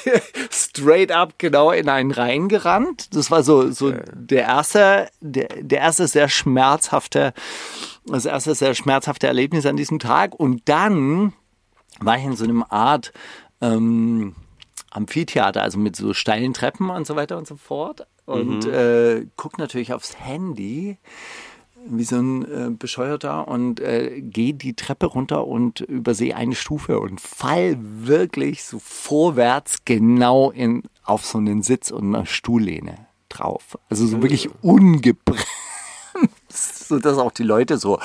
straight 0.50 1.12
up 1.12 1.34
genau 1.38 1.70
in 1.70 1.88
einen 1.88 2.10
reingerannt. 2.10 3.14
Das 3.14 3.30
war 3.30 3.42
so, 3.42 3.70
so 3.70 3.92
der 4.12 4.42
erste, 4.42 5.08
der, 5.20 5.48
der 5.60 5.80
erste 5.80 6.06
sehr 6.06 6.28
schmerzhafte, 6.28 7.32
das 8.06 8.24
erste 8.24 8.54
sehr 8.54 8.74
schmerzhafte 8.74 9.26
Erlebnis 9.26 9.66
an 9.66 9.76
diesem 9.76 9.98
Tag. 9.98 10.34
Und 10.34 10.62
dann 10.66 11.32
war 12.00 12.18
ich 12.18 12.24
in 12.24 12.36
so 12.36 12.44
einem 12.44 12.64
Art 12.68 13.12
ähm, 13.60 14.34
Amphitheater, 14.90 15.62
also 15.62 15.78
mit 15.78 15.96
so 15.96 16.14
steilen 16.14 16.54
Treppen 16.54 16.90
und 16.90 17.06
so 17.06 17.16
weiter 17.16 17.38
und 17.38 17.46
so 17.46 17.56
fort. 17.56 18.06
Und 18.24 18.66
äh, 18.66 19.26
guck 19.36 19.58
natürlich 19.58 19.92
aufs 19.92 20.18
Handy 20.18 20.98
wie 21.88 22.04
so 22.04 22.16
ein 22.16 22.44
äh, 22.44 22.70
Bescheuerter 22.70 23.48
und 23.48 23.80
äh, 23.80 24.20
gehe 24.20 24.54
die 24.54 24.74
Treppe 24.74 25.06
runter 25.06 25.46
und 25.46 25.80
übersehe 25.80 26.36
eine 26.36 26.54
Stufe 26.54 27.00
und 27.00 27.20
fall 27.20 27.76
wirklich 27.80 28.64
so 28.64 28.78
vorwärts 28.78 29.84
genau 29.84 30.50
in, 30.50 30.82
auf 31.04 31.24
so 31.24 31.38
einen 31.38 31.62
Sitz 31.62 31.90
und 31.90 32.14
eine 32.14 32.26
Stuhllehne 32.26 33.06
drauf. 33.28 33.78
Also 33.88 34.06
so 34.06 34.22
wirklich 34.22 34.50
ungebremst, 34.62 35.46
sodass 36.48 37.18
auch 37.18 37.32
die 37.32 37.44
Leute 37.44 37.78
so 37.78 38.00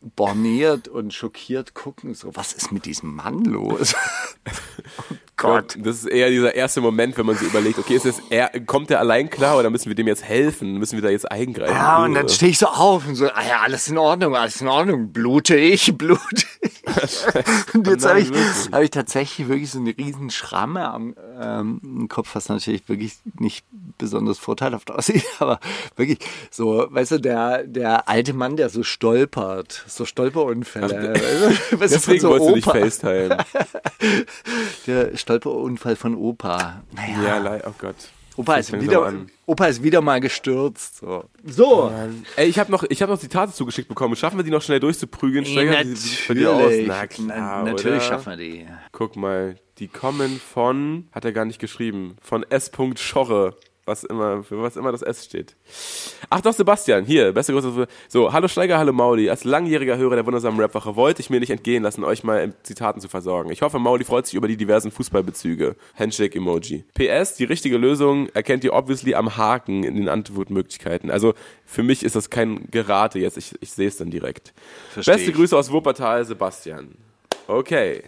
borniert 0.00 0.88
und 0.88 1.12
schockiert 1.12 1.74
gucken, 1.74 2.14
so, 2.14 2.34
was 2.34 2.52
ist 2.52 2.72
mit 2.72 2.86
diesem 2.86 3.14
Mann 3.14 3.44
los? 3.44 3.94
oh 5.10 5.14
Gott. 5.40 5.78
Das 5.80 5.96
ist 5.96 6.06
eher 6.06 6.30
dieser 6.30 6.54
erste 6.54 6.80
Moment, 6.80 7.16
wenn 7.16 7.26
man 7.26 7.36
sich 7.36 7.48
überlegt, 7.48 7.78
okay, 7.78 7.94
ist 7.94 8.04
das 8.04 8.20
er, 8.30 8.50
kommt 8.66 8.90
der 8.90 9.00
allein 9.00 9.30
klar 9.30 9.58
oder 9.58 9.70
müssen 9.70 9.88
wir 9.88 9.94
dem 9.94 10.06
jetzt 10.06 10.22
helfen? 10.22 10.78
Müssen 10.78 10.96
wir 10.96 11.02
da 11.02 11.08
jetzt 11.08 11.30
eingreifen? 11.30 11.74
Ja, 11.74 12.04
und 12.04 12.14
dann 12.14 12.28
stehe 12.28 12.50
ich 12.50 12.58
so 12.58 12.66
auf 12.66 13.06
und 13.06 13.14
so, 13.14 13.26
ah 13.26 13.42
ja, 13.48 13.60
alles 13.62 13.88
in 13.88 13.98
Ordnung, 13.98 14.36
alles 14.36 14.60
in 14.60 14.68
Ordnung, 14.68 15.12
blute 15.12 15.56
ich, 15.56 15.94
blute 15.98 16.46
ich. 16.60 16.69
Und 17.74 17.86
jetzt 17.86 18.06
habe 18.06 18.20
ich, 18.20 18.30
hab 18.72 18.82
ich 18.82 18.90
tatsächlich 18.90 19.48
wirklich 19.48 19.70
so 19.70 19.78
eine 19.78 19.96
riesen 19.96 20.30
Schramme 20.30 20.88
am 20.88 21.14
ähm, 21.40 22.06
Kopf, 22.08 22.34
was 22.34 22.48
natürlich 22.48 22.88
wirklich 22.88 23.18
nicht 23.38 23.64
besonders 23.98 24.38
vorteilhaft 24.38 24.90
aussieht, 24.90 25.24
aber 25.38 25.60
wirklich 25.96 26.18
so, 26.50 26.86
weißt 26.90 27.12
du, 27.12 27.20
der, 27.20 27.64
der 27.64 28.08
alte 28.08 28.32
Mann, 28.32 28.56
der 28.56 28.68
so 28.68 28.82
stolpert, 28.82 29.84
so 29.86 30.04
Stolperunfälle. 30.04 31.14
weißt 31.14 31.72
du, 31.72 31.80
weißt 31.80 31.94
du, 31.94 31.98
Deswegen 31.98 32.20
so 32.20 32.30
wolltest 32.30 32.50
du 32.50 32.54
nicht 32.54 32.66
Opa. 32.66 32.78
FaceTime. 32.78 33.38
Der 34.86 35.16
Stolperunfall 35.16 35.96
von 35.96 36.14
Opa. 36.14 36.82
Naja, 36.92 37.44
ja, 37.44 37.60
oh 37.66 37.74
Gott. 37.78 37.96
Opa, 38.40 38.56
ist 38.56 38.72
wieder. 38.72 39.12
Opa 39.44 39.66
ist 39.66 39.82
wieder 39.82 40.00
mal 40.00 40.18
gestürzt. 40.20 40.98
So. 40.98 41.24
so. 41.44 41.92
Ey, 42.36 42.48
ich 42.48 42.58
habe 42.58 42.70
noch, 42.72 42.84
ich 42.88 43.02
hab 43.02 43.10
noch 43.10 43.18
Zitate 43.18 43.52
zugeschickt 43.52 43.88
bekommen. 43.88 44.16
Schaffen 44.16 44.38
wir 44.38 44.44
die 44.44 44.50
noch 44.50 44.62
schnell 44.62 44.80
durchzuprügeln? 44.80 45.44
Steiger? 45.44 45.84
Wie 45.84 45.94
sieht's 45.94 46.26
bei 46.26 46.34
dir 46.34 46.50
aus? 46.50 46.62
Natürlich. 46.62 46.86
Na 46.88 47.06
klar, 47.06 47.26
Na, 47.28 47.62
natürlich 47.64 47.96
oder? 47.98 48.00
schaffen 48.00 48.30
wir 48.30 48.36
die. 48.36 48.66
Guck 48.92 49.16
mal, 49.16 49.56
die 49.78 49.88
kommen 49.88 50.40
von, 50.40 51.08
hat 51.12 51.24
er 51.26 51.32
gar 51.32 51.44
nicht 51.44 51.58
geschrieben, 51.58 52.16
von 52.22 52.44
S. 52.48 52.70
Schorre, 52.96 53.56
was 53.90 54.04
immer, 54.04 54.42
für 54.44 54.62
was 54.62 54.76
immer 54.76 54.92
das 54.92 55.02
S 55.02 55.24
steht. 55.24 55.56
Ach 56.30 56.40
doch, 56.40 56.52
Sebastian, 56.52 57.04
hier, 57.04 57.32
beste 57.32 57.52
Grüße. 57.52 57.88
So, 58.08 58.32
hallo 58.32 58.46
Steiger, 58.46 58.78
hallo 58.78 58.92
Mauli. 58.92 59.28
Als 59.28 59.42
langjähriger 59.44 59.96
Hörer 59.96 60.14
der 60.14 60.24
wundersamen 60.24 60.60
Rapwache 60.60 60.94
wollte 60.94 61.20
ich 61.20 61.28
mir 61.28 61.40
nicht 61.40 61.50
entgehen 61.50 61.82
lassen, 61.82 62.04
euch 62.04 62.22
mal 62.22 62.40
in 62.40 62.54
Zitaten 62.62 63.00
zu 63.00 63.08
versorgen. 63.08 63.50
Ich 63.50 63.62
hoffe, 63.62 63.78
Mauli 63.78 64.04
freut 64.04 64.26
sich 64.26 64.36
über 64.36 64.46
die 64.46 64.56
diversen 64.56 64.92
Fußballbezüge. 64.92 65.74
Handshake-Emoji. 65.98 66.84
PS, 66.94 67.34
die 67.34 67.44
richtige 67.44 67.76
Lösung 67.76 68.28
erkennt 68.28 68.62
ihr 68.62 68.72
obviously 68.72 69.14
am 69.14 69.36
Haken 69.36 69.82
in 69.82 69.96
den 69.96 70.08
Antwortmöglichkeiten. 70.08 71.10
Also, 71.10 71.34
für 71.66 71.82
mich 71.82 72.04
ist 72.04 72.14
das 72.14 72.30
kein 72.30 72.68
Gerate 72.70 73.18
jetzt, 73.18 73.36
ich, 73.36 73.54
ich 73.60 73.72
sehe 73.72 73.88
es 73.88 73.96
dann 73.96 74.10
direkt. 74.10 74.54
Versteh 74.92 75.12
Beste 75.12 75.30
ich. 75.30 75.36
Grüße 75.36 75.56
aus 75.56 75.72
Wuppertal, 75.72 76.24
Sebastian. 76.24 76.94
Okay. 77.48 78.04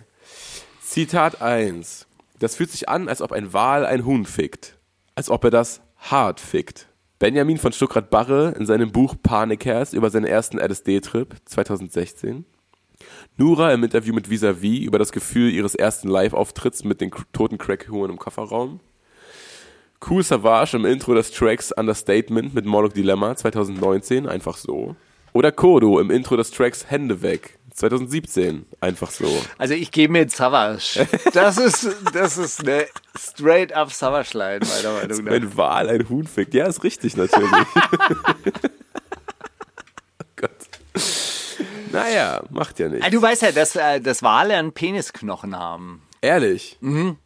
Zitat 0.80 1.42
1. 1.42 2.06
Das 2.38 2.54
fühlt 2.54 2.70
sich 2.70 2.88
an, 2.88 3.08
als 3.08 3.20
ob 3.20 3.32
ein 3.32 3.52
Wal 3.52 3.84
ein 3.84 4.04
Huhn 4.04 4.26
fickt. 4.26 4.76
Als 5.14 5.28
ob 5.28 5.44
er 5.44 5.50
das 5.50 5.82
hart 5.98 6.40
fickt. 6.40 6.88
Benjamin 7.18 7.58
von 7.58 7.72
Stuckrad-Barre 7.72 8.54
in 8.58 8.64
seinem 8.64 8.92
Buch 8.92 9.14
Panikherz 9.22 9.92
über 9.92 10.08
seinen 10.08 10.24
ersten 10.24 10.58
LSD-Trip 10.58 11.36
2016. 11.44 12.46
Nura 13.36 13.74
im 13.74 13.84
Interview 13.84 14.14
mit 14.14 14.30
Visavi 14.30 14.82
über 14.84 14.98
das 14.98 15.12
Gefühl 15.12 15.50
ihres 15.50 15.74
ersten 15.74 16.08
Live-Auftritts 16.08 16.84
mit 16.84 17.02
den 17.02 17.10
toten 17.34 17.58
Crackhuren 17.58 18.10
im 18.10 18.18
Kofferraum. 18.18 18.80
Cool 20.08 20.22
Savage 20.22 20.78
im 20.78 20.86
Intro 20.86 21.14
des 21.14 21.30
Tracks 21.30 21.72
Understatement 21.72 22.54
mit 22.54 22.64
Moloch 22.64 22.92
Dilemma 22.92 23.36
2019, 23.36 24.26
einfach 24.26 24.56
so. 24.56 24.96
Oder 25.34 25.52
Kodo 25.52 26.00
im 26.00 26.10
Intro 26.10 26.36
des 26.36 26.50
Tracks 26.50 26.90
Hände 26.90 27.20
weg 27.20 27.58
2017, 27.74 28.66
einfach 28.80 29.10
so. 29.10 29.26
Also 29.58 29.74
ich 29.74 29.90
gehe 29.90 30.08
mit 30.08 30.30
Savage. 30.30 31.06
Das 31.32 31.56
ist, 31.58 31.88
das 32.12 32.38
ist 32.38 32.60
eine 32.60 32.86
straight 33.18 33.72
up 33.72 33.92
Savage-Line, 33.92 34.60
meiner 34.66 34.92
Meinung 34.94 35.24
nach. 35.24 35.32
Ein 35.32 35.56
Wal, 35.56 35.88
ein 35.88 36.08
Huhn 36.08 36.26
fickt. 36.26 36.54
Ja, 36.54 36.66
ist 36.66 36.84
richtig 36.84 37.16
natürlich. 37.16 37.50
oh 40.20 40.24
Gott. 40.36 40.50
Naja, 41.92 42.42
macht 42.50 42.78
ja 42.78 42.88
nichts. 42.88 43.06
Ah, 43.06 43.10
Du 43.10 43.20
weißt 43.20 43.42
ja, 43.42 43.52
dass, 43.52 43.76
äh, 43.76 44.00
dass 44.00 44.22
Wale 44.22 44.56
einen 44.56 44.72
Penisknochen 44.72 45.56
haben. 45.56 46.02
Ehrlich? 46.20 46.78
Mhm. 46.80 47.16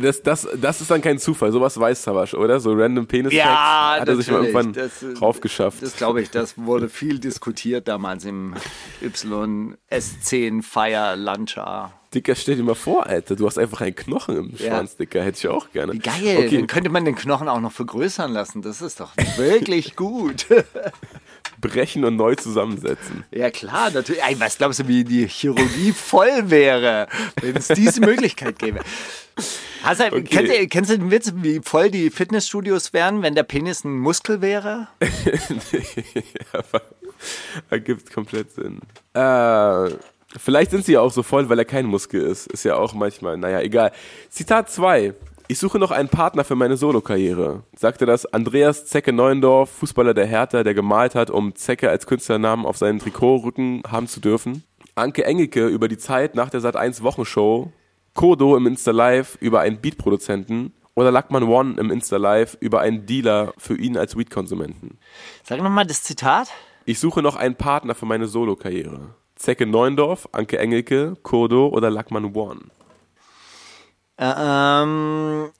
Das, 0.00 0.22
das, 0.22 0.48
das 0.60 0.80
ist 0.80 0.90
dann 0.90 1.00
kein 1.02 1.18
Zufall. 1.18 1.52
Sowas 1.52 1.78
weiß 1.78 2.02
Savasch, 2.02 2.34
oder? 2.34 2.60
So 2.60 2.72
random 2.72 3.06
penis 3.06 3.32
Ja, 3.32 3.96
hat 4.00 4.08
er 4.08 4.16
sich 4.16 4.30
mal 4.30 4.40
irgendwann 4.44 4.72
Das, 4.72 5.02
äh, 5.02 5.12
raufgeschafft. 5.20 5.82
Das 5.82 5.96
glaube 5.96 6.22
ich, 6.22 6.30
das 6.30 6.56
wurde 6.56 6.88
viel 6.88 7.18
diskutiert 7.18 7.88
damals 7.88 8.24
im 8.24 8.54
YS10 9.02 10.62
Fire 10.62 11.14
Launcher. 11.16 11.92
Dicker, 12.14 12.34
stell 12.34 12.56
dir 12.56 12.62
mal 12.62 12.74
vor, 12.74 13.06
Alter, 13.06 13.36
du 13.36 13.46
hast 13.46 13.58
einfach 13.58 13.80
einen 13.82 13.94
Knochen 13.94 14.36
im 14.36 14.50
Ja. 14.56 14.68
Schwanz, 14.68 14.96
Dicker. 14.96 15.22
Hätte 15.22 15.38
ich 15.38 15.48
auch 15.48 15.70
gerne. 15.72 15.92
Wie 15.92 15.98
geil, 15.98 16.36
Okay, 16.46 16.56
dann 16.56 16.66
könnte 16.66 16.88
man 16.88 17.04
den 17.04 17.14
Knochen 17.14 17.48
auch 17.48 17.60
noch 17.60 17.72
vergrößern 17.72 18.32
lassen. 18.32 18.62
Das 18.62 18.80
ist 18.80 19.00
doch 19.00 19.12
wirklich 19.36 19.96
gut. 19.96 20.46
brechen 21.60 22.04
und 22.04 22.16
neu 22.16 22.34
zusammensetzen. 22.34 23.24
Ja 23.30 23.50
klar, 23.50 23.90
natürlich. 23.90 24.22
Ey, 24.22 24.38
was 24.38 24.58
glaubst 24.58 24.80
du, 24.80 24.88
wie 24.88 25.04
die 25.04 25.26
Chirurgie 25.28 25.92
voll 25.92 26.50
wäre, 26.50 27.08
wenn 27.40 27.56
es 27.56 27.68
diese 27.68 28.00
Möglichkeit 28.00 28.58
gäbe? 28.58 28.80
Hast 29.82 30.00
du, 30.00 30.04
Okay. 30.06 30.22
kennst, 30.22 30.52
du, 30.52 30.68
kennst 30.68 30.90
du 30.90 30.98
den 30.98 31.10
Witz, 31.10 31.32
wie 31.36 31.60
voll 31.62 31.90
die 31.90 32.10
Fitnessstudios 32.10 32.92
wären, 32.92 33.22
wenn 33.22 33.34
der 33.34 33.42
Penis 33.44 33.84
ein 33.84 33.98
Muskel 33.98 34.40
wäre? 34.40 34.88
Aber 36.52 36.82
ergibt 37.70 38.12
komplett 38.12 38.52
Sinn. 38.52 38.80
Äh, 39.14 39.90
vielleicht 40.38 40.70
sind 40.70 40.84
sie 40.84 40.92
ja 40.92 41.00
auch 41.00 41.12
so 41.12 41.22
voll, 41.22 41.48
weil 41.48 41.58
er 41.58 41.64
kein 41.64 41.86
Muskel 41.86 42.22
ist. 42.22 42.46
Ist 42.48 42.64
ja 42.64 42.76
auch 42.76 42.94
manchmal, 42.94 43.36
naja, 43.36 43.60
egal. 43.60 43.92
Zitat 44.30 44.70
2. 44.70 45.14
Ich 45.48 45.60
suche 45.60 45.78
noch 45.78 45.92
einen 45.92 46.08
Partner 46.08 46.42
für 46.42 46.56
meine 46.56 46.76
Solokarriere. 46.76 47.62
Sagte 47.76 48.04
das 48.04 48.26
Andreas 48.26 48.86
Zecke 48.86 49.12
Neuendorf, 49.12 49.70
Fußballer 49.70 50.12
der 50.12 50.26
Hertha, 50.26 50.64
der 50.64 50.74
gemalt 50.74 51.14
hat, 51.14 51.30
um 51.30 51.54
Zecke 51.54 51.88
als 51.88 52.06
Künstlernamen 52.06 52.66
auf 52.66 52.78
seinen 52.78 52.98
Trikotrücken 52.98 53.82
haben 53.88 54.08
zu 54.08 54.18
dürfen. 54.18 54.64
Anke 54.96 55.24
Engelke 55.24 55.68
über 55.68 55.86
die 55.86 55.98
Zeit 55.98 56.34
nach 56.34 56.50
der 56.50 56.60
Sat1 56.60 57.02
Wochenshow. 57.02 57.70
Kodo 58.14 58.56
im 58.56 58.66
Insta 58.66 58.90
Live 58.90 59.38
über 59.40 59.60
einen 59.60 59.80
Beatproduzenten. 59.80 60.72
Oder 60.96 61.12
Lackmann 61.12 61.44
One 61.44 61.78
im 61.78 61.92
Insta 61.92 62.16
Live 62.16 62.56
über 62.58 62.80
einen 62.80 63.06
Dealer 63.06 63.52
für 63.56 63.78
ihn 63.78 63.96
als 63.96 64.16
Weed-Konsumenten. 64.16 64.98
Sag 65.44 65.62
nochmal 65.62 65.86
das 65.86 66.02
Zitat. 66.02 66.48
Ich 66.86 66.98
suche 66.98 67.22
noch 67.22 67.36
einen 67.36 67.54
Partner 67.54 67.94
für 67.94 68.06
meine 68.06 68.26
Solokarriere. 68.26 69.14
Zecke 69.36 69.66
Neuendorf, 69.66 70.28
Anke 70.32 70.58
Engelke, 70.58 71.14
Kodo 71.22 71.68
oder 71.68 71.90
Lackmann 71.90 72.34
One. 72.34 72.62
Ähm, 74.18 75.50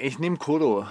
ich 0.00 0.18
nehme 0.18 0.36
Kodo. 0.36 0.86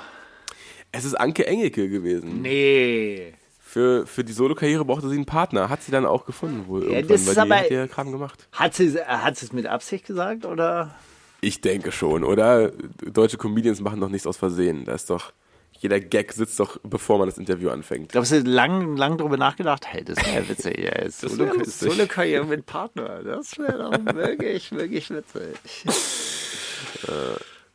Es 0.91 1.05
ist 1.05 1.15
Anke 1.15 1.45
Engelke 1.47 1.89
gewesen. 1.89 2.41
Nee. 2.41 3.33
Für, 3.59 4.07
für 4.07 4.23
die 4.23 4.33
Solokarriere 4.33 4.85
brauchte 4.85 5.09
sie 5.09 5.15
einen 5.15 5.25
Partner. 5.25 5.69
Hat 5.69 5.83
sie 5.83 5.91
dann 5.91 6.05
auch 6.05 6.25
gefunden 6.25 6.67
wohl 6.67 6.83
Ja, 6.85 6.99
irgendwann, 6.99 7.49
weil 7.49 7.59
die 7.59 7.65
hat 7.65 7.71
ja 7.71 7.87
Kram 7.87 8.11
gemacht. 8.11 8.47
Hat 8.53 8.73
sie, 8.73 8.97
hat 8.99 9.37
sie 9.37 9.45
es 9.47 9.53
mit 9.53 9.65
Absicht 9.65 10.05
gesagt 10.05 10.45
oder? 10.45 10.95
Ich 11.41 11.61
denke 11.61 11.91
schon, 11.91 12.23
oder? 12.23 12.71
Deutsche 13.05 13.37
Comedians 13.37 13.81
machen 13.81 13.99
doch 13.99 14.09
nichts 14.09 14.25
aus 14.25 14.37
Versehen. 14.37 14.85
Da 14.85 14.93
ist 14.93 15.09
doch, 15.09 15.33
jeder 15.79 15.99
Gag 15.99 16.31
sitzt 16.31 16.59
doch, 16.59 16.79
bevor 16.83 17.19
man 17.19 17.27
das 17.27 17.37
Interview 17.37 17.69
anfängt. 17.69 18.13
Glaubst 18.13 18.31
du, 18.31 18.39
lang, 18.39 18.95
lang 18.95 19.17
drüber 19.17 19.37
nachgedacht? 19.37 19.85
Hey, 19.85 20.03
das 20.03 20.17
wäre 20.25 20.47
witzig. 20.49 20.79
Ja, 20.79 20.95
wär 20.95 21.11
Solo. 21.11 21.63
Solo-Karriere 21.63 22.45
mit 22.45 22.65
Partner. 22.65 23.21
Das 23.23 23.57
wäre 23.59 23.77
doch 23.77 24.15
wirklich, 24.15 24.71
wirklich 24.71 25.09
witzig. 25.09 25.57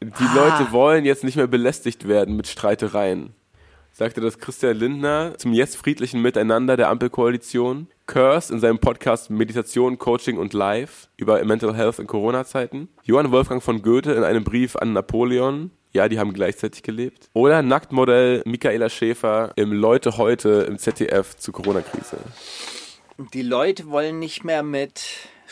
Die 0.00 0.36
Leute 0.36 0.72
wollen 0.72 1.04
jetzt 1.04 1.22
nicht 1.22 1.36
mehr 1.36 1.46
belästigt 1.46 2.08
werden 2.08 2.36
mit 2.36 2.48
Streitereien. 2.48 3.34
Sagte 3.94 4.22
das 4.22 4.38
Christian 4.38 4.76
Lindner 4.76 5.34
zum 5.36 5.52
jetzt 5.52 5.76
friedlichen 5.76 6.22
Miteinander 6.22 6.76
der 6.78 6.88
Ampelkoalition. 6.88 7.88
Curse 8.06 8.52
in 8.52 8.58
seinem 8.58 8.78
Podcast 8.78 9.28
Meditation, 9.30 9.98
Coaching 9.98 10.38
und 10.38 10.54
Live 10.54 11.08
über 11.18 11.44
Mental 11.44 11.76
Health 11.76 11.98
in 11.98 12.06
Corona-Zeiten. 12.06 12.88
Johann 13.04 13.30
Wolfgang 13.30 13.62
von 13.62 13.82
Goethe 13.82 14.12
in 14.12 14.24
einem 14.24 14.44
Brief 14.44 14.76
an 14.76 14.92
Napoleon. 14.94 15.70
Ja, 15.92 16.08
die 16.08 16.18
haben 16.18 16.32
gleichzeitig 16.32 16.82
gelebt. 16.82 17.28
Oder 17.34 17.60
Nacktmodell 17.60 18.42
Michaela 18.46 18.88
Schäfer 18.88 19.52
im 19.56 19.72
Leute 19.72 20.16
heute 20.16 20.66
im 20.68 20.78
ZDF 20.78 21.36
zur 21.36 21.52
Corona-Krise. 21.52 22.16
Die 23.34 23.42
Leute 23.42 23.90
wollen 23.90 24.18
nicht 24.18 24.42
mehr 24.42 24.62
mit 24.62 25.04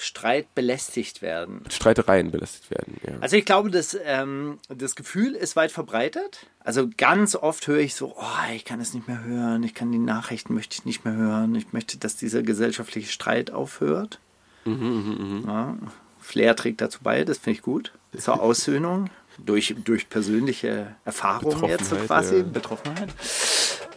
Streit 0.03 0.55
belästigt 0.55 1.23
werden. 1.23 1.63
Streitereien 1.71 2.31
belästigt 2.31 2.71
werden. 2.71 2.97
Ja. 3.07 3.15
Also 3.21 3.37
ich 3.37 3.45
glaube, 3.45 3.71
das, 3.71 3.97
ähm, 4.05 4.59
das 4.69 4.97
Gefühl 4.97 5.35
ist 5.35 5.57
weit 5.57 5.73
verbreitet. 5.73 6.47
Also 6.61 6.89
ganz 6.97 7.37
oft 7.37 7.67
höre 7.67 7.79
ich 7.79 7.95
so, 7.95 8.17
oh, 8.17 8.55
ich 8.55 8.65
kann 8.65 8.81
es 8.81 8.95
nicht 8.95 9.09
mehr 9.09 9.23
hören, 9.25 9.63
ich 9.63 9.75
kann 9.75 9.93
die 9.93 9.99
Nachrichten 9.99 10.55
möchte 10.55 10.75
ich 10.75 10.85
nicht 10.85 11.05
mehr 11.05 11.15
hören, 11.15 11.55
ich 11.55 11.73
möchte, 11.73 11.99
dass 11.99 12.17
dieser 12.17 12.43
gesellschaftliche 12.43 13.11
Streit 13.11 13.51
aufhört. 13.51 14.21
ja, 14.67 15.77
Flair 16.21 16.55
trägt 16.55 16.81
dazu 16.81 17.01
bei, 17.03 17.25
das 17.25 17.39
finde 17.39 17.59
ich 17.59 17.63
gut. 17.63 17.93
Zur 18.17 18.41
Aussöhnung 18.43 19.09
durch, 19.45 19.75
durch 19.85 20.09
persönliche 20.09 20.95
Erfahrungen 21.05 21.65
jetzt 21.65 21.91
so 21.91 21.97
quasi, 21.97 22.39
ja. 22.39 22.43
Betroffenheit. 22.43 23.09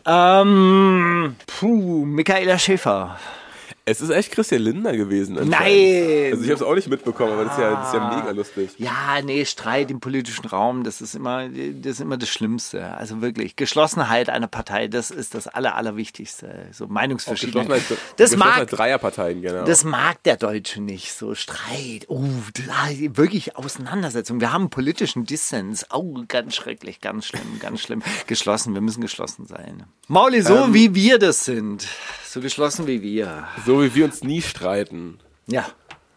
Ähm, 0.06 1.36
puh, 1.48 2.06
Michaela 2.06 2.58
Schäfer. 2.60 3.20
Es 3.86 4.00
ist 4.00 4.12
echt 4.12 4.32
Christian 4.32 4.62
Lindner 4.62 4.96
gewesen. 4.96 5.36
Nein! 5.36 6.30
Also 6.32 6.43
ich 6.43 6.50
habe 6.50 6.54
es 6.54 6.62
auch 6.62 6.74
nicht 6.74 6.88
mitbekommen, 6.88 7.34
aber 7.34 7.43
das 7.43 7.54
ist 7.54 7.60
ja, 7.60 7.72
das 7.76 7.88
ist 7.89 7.93
ja 7.96 8.15
mega 8.17 8.32
lustig. 8.32 8.69
Ja, 8.78 9.22
nee, 9.22 9.43
Streit 9.43 9.91
im 9.91 10.00
politischen 10.00 10.46
Raum, 10.48 10.86
das 10.86 11.02
ist 11.02 11.15
immer 11.15 11.50
das, 11.50 11.93
ist 11.96 12.00
immer 12.00 12.15
das 12.15 12.30
Schlimmste. 12.30 12.96
Also 12.96 13.22
wirklich, 13.22 13.58
Geschlossenheit 13.58 14.30
einer 14.30 14.48
Partei, 14.48 14.88
das 14.88 15.12
ist 15.12 15.36
das 15.36 15.48
Aller, 15.48 15.76
Allerwichtigste. 15.76 16.67
So 16.72 16.88
Meinungsverschiedenheit. 16.88 17.67
Geschlossenheit, 17.67 18.00
Das 18.17 18.32
Geschlossenheit 18.32 18.60
mag, 18.72 18.78
Dreierparteien, 18.78 19.41
genau. 19.41 19.65
das 19.65 19.84
mag 19.84 20.24
der 20.24 20.38
Deutsche 20.38 20.82
nicht, 20.82 21.12
so 21.13 21.36
Streit. 21.36 22.06
Oh, 22.08 22.24
da- 22.54 22.89
wirklich 23.17 23.58
Auseinandersetzung. 23.58 24.39
Wir 24.39 24.54
haben 24.54 24.69
politischen 24.69 25.26
Dissens. 25.26 25.86
Oh, 25.91 26.24
ganz 26.30 26.56
schrecklich, 26.56 27.02
ganz 27.02 27.26
schlimm, 27.26 27.60
ganz 27.60 27.82
schlimm. 27.82 28.02
Geschlossen, 28.28 28.74
wir 28.76 28.82
müssen 28.82 29.02
geschlossen 29.02 29.46
sein. 29.46 29.84
Mauli, 30.08 30.41
so 30.41 30.56
Ähm. 30.56 30.74
wie 30.74 30.96
wir 30.96 31.19
das 31.19 31.43
sind. 31.46 31.86
So 32.26 32.39
geschlossen 32.41 32.88
wie 32.88 33.02
wir. 33.02 33.48
so 33.65 33.72
wie 33.81 33.95
wir 33.95 34.05
uns 34.05 34.23
nie 34.23 34.41
streiten. 34.41 35.19
Ja, 35.47 35.65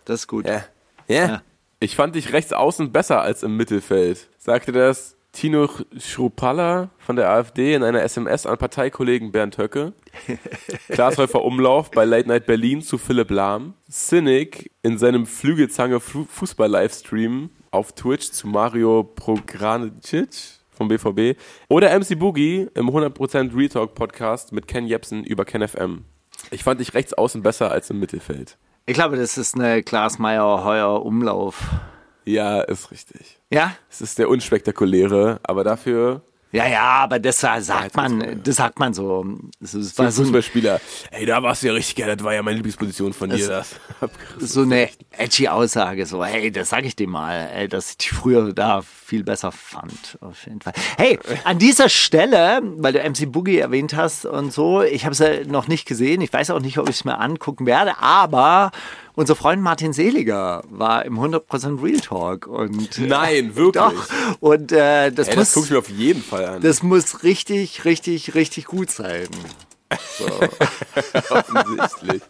das 0.04 0.20
ist 0.20 0.26
gut. 0.28 0.46
Ja. 0.46 0.64
Ja. 1.08 1.42
Ich 1.80 1.94
fand 1.96 2.14
dich 2.14 2.32
rechts 2.32 2.52
außen 2.52 2.90
besser 2.92 3.22
als 3.22 3.42
im 3.42 3.56
Mittelfeld. 3.56 4.28
Sagte 4.38 4.72
das 4.72 5.16
Tino 5.32 5.68
Schrupalla 5.98 6.88
von 6.98 7.16
der 7.16 7.28
AfD 7.30 7.74
in 7.74 7.82
einer 7.82 8.02
SMS 8.02 8.46
an 8.46 8.56
Parteikollegen 8.56 9.30
Bernd 9.32 9.58
Höcke. 9.58 9.92
Glashäufer 10.88 11.44
Umlauf 11.44 11.90
bei 11.90 12.04
Late 12.06 12.26
Night 12.28 12.46
Berlin 12.46 12.80
zu 12.80 12.96
Philipp 12.96 13.30
Lahm. 13.30 13.74
Cynic 13.90 14.70
in 14.82 14.96
seinem 14.96 15.26
Flügelzange 15.26 16.00
Fu- 16.00 16.24
Fußball-Livestream 16.24 17.50
auf 17.70 17.92
Twitch 17.92 18.30
zu 18.30 18.46
Mario 18.48 19.02
Progranicic 19.04 20.28
vom 20.70 20.88
BVB. 20.88 21.38
Oder 21.68 21.90
MC 21.98 22.18
Boogie 22.18 22.68
im 22.74 22.88
100% 22.88 23.54
Real 23.54 23.68
Talk 23.68 23.94
Podcast 23.94 24.52
mit 24.52 24.66
Ken 24.66 24.86
Jebsen 24.86 25.22
über 25.24 25.44
Ken 25.44 25.66
FM. 25.66 26.04
Ich 26.50 26.64
fand 26.64 26.80
dich 26.80 26.94
rechts 26.94 27.14
außen 27.14 27.42
besser 27.42 27.70
als 27.70 27.90
im 27.90 27.98
Mittelfeld. 27.98 28.56
Ich 28.86 28.94
glaube, 28.94 29.16
das 29.16 29.36
ist 29.36 29.54
eine 29.54 29.82
Glasmeier-Heuer-Umlauf. 29.82 31.60
Ja, 32.24 32.60
ist 32.60 32.90
richtig. 32.90 33.38
Ja? 33.50 33.72
Es 33.90 34.00
ist 34.00 34.18
der 34.18 34.28
unspektakuläre, 34.28 35.40
aber 35.42 35.64
dafür 35.64 36.22
Ja, 36.56 36.66
ja, 36.66 36.82
aber 36.82 37.18
das 37.18 37.40
sagt 37.40 37.96
man, 37.96 38.40
das 38.42 38.56
sagt 38.56 38.78
man 38.78 38.94
so. 38.94 39.26
Das 39.60 39.74
ist- 39.74 39.98
war 39.98 40.06
ein 40.06 40.10
so, 40.12 40.22
ein, 40.22 40.26
Fußballspieler. 40.26 40.80
Ey, 41.10 41.26
da 41.26 41.42
warst 41.42 41.62
du 41.62 41.66
ja 41.66 41.74
richtig 41.74 41.96
geil, 41.96 42.16
das 42.16 42.24
war 42.24 42.32
ja 42.32 42.42
meine 42.42 42.56
Lieblingsposition 42.56 43.12
von 43.12 43.28
dir. 43.28 43.46
Das. 43.46 43.74
so 44.38 44.62
eine 44.62 44.88
edgy 45.10 45.48
Aussage, 45.48 46.06
so, 46.06 46.24
hey, 46.24 46.50
das 46.50 46.70
sag 46.70 46.84
ich 46.86 46.96
dir 46.96 47.08
mal, 47.08 47.50
ey, 47.54 47.68
dass 47.68 47.90
ich 47.90 47.98
die 47.98 48.08
früher 48.08 48.54
da 48.54 48.80
viel 48.82 49.22
besser 49.22 49.52
fand, 49.52 50.18
auf 50.20 50.46
jeden 50.46 50.60
Fall. 50.62 50.72
Hey, 50.96 51.18
an 51.44 51.58
dieser 51.58 51.88
Stelle, 51.90 52.60
weil 52.78 52.92
du 52.94 53.00
MC 53.00 53.26
Boogie 53.30 53.58
erwähnt 53.58 53.94
hast 53.94 54.24
und 54.24 54.52
so, 54.52 54.82
ich 54.82 55.04
habe 55.04 55.12
es 55.12 55.18
ja 55.18 55.44
noch 55.46 55.68
nicht 55.68 55.86
gesehen, 55.86 56.20
ich 56.22 56.32
weiß 56.32 56.50
auch 56.50 56.60
nicht, 56.60 56.78
ob 56.78 56.88
ich 56.88 56.96
es 56.96 57.04
mir 57.04 57.18
angucken 57.18 57.66
werde, 57.66 57.98
aber 57.98 58.70
unser 59.16 59.34
Freund 59.34 59.60
Martin 59.62 59.92
Seliger 59.92 60.62
war 60.70 61.04
im 61.04 61.18
100% 61.18 61.82
Real 61.82 62.00
Talk 62.00 62.46
und 62.46 62.98
Nein, 62.98 63.56
wirklich. 63.56 63.82
doch, 63.82 63.94
und 64.40 64.70
äh, 64.70 65.10
das 65.10 65.28
Ey, 65.28 65.36
muss... 65.36 65.46
das 65.46 65.54
guck 65.54 65.64
ich 65.64 65.70
mir 65.70 65.78
auf 65.78 65.88
jeden 65.88 66.22
Fall 66.22 66.44
an. 66.44 66.62
Das 66.62 66.82
muss 66.82 67.24
richtig, 67.24 67.84
richtig, 67.84 68.34
richtig 68.34 68.66
gut 68.66 68.90
sein. 68.90 69.26
offensichtlich. 71.30 72.22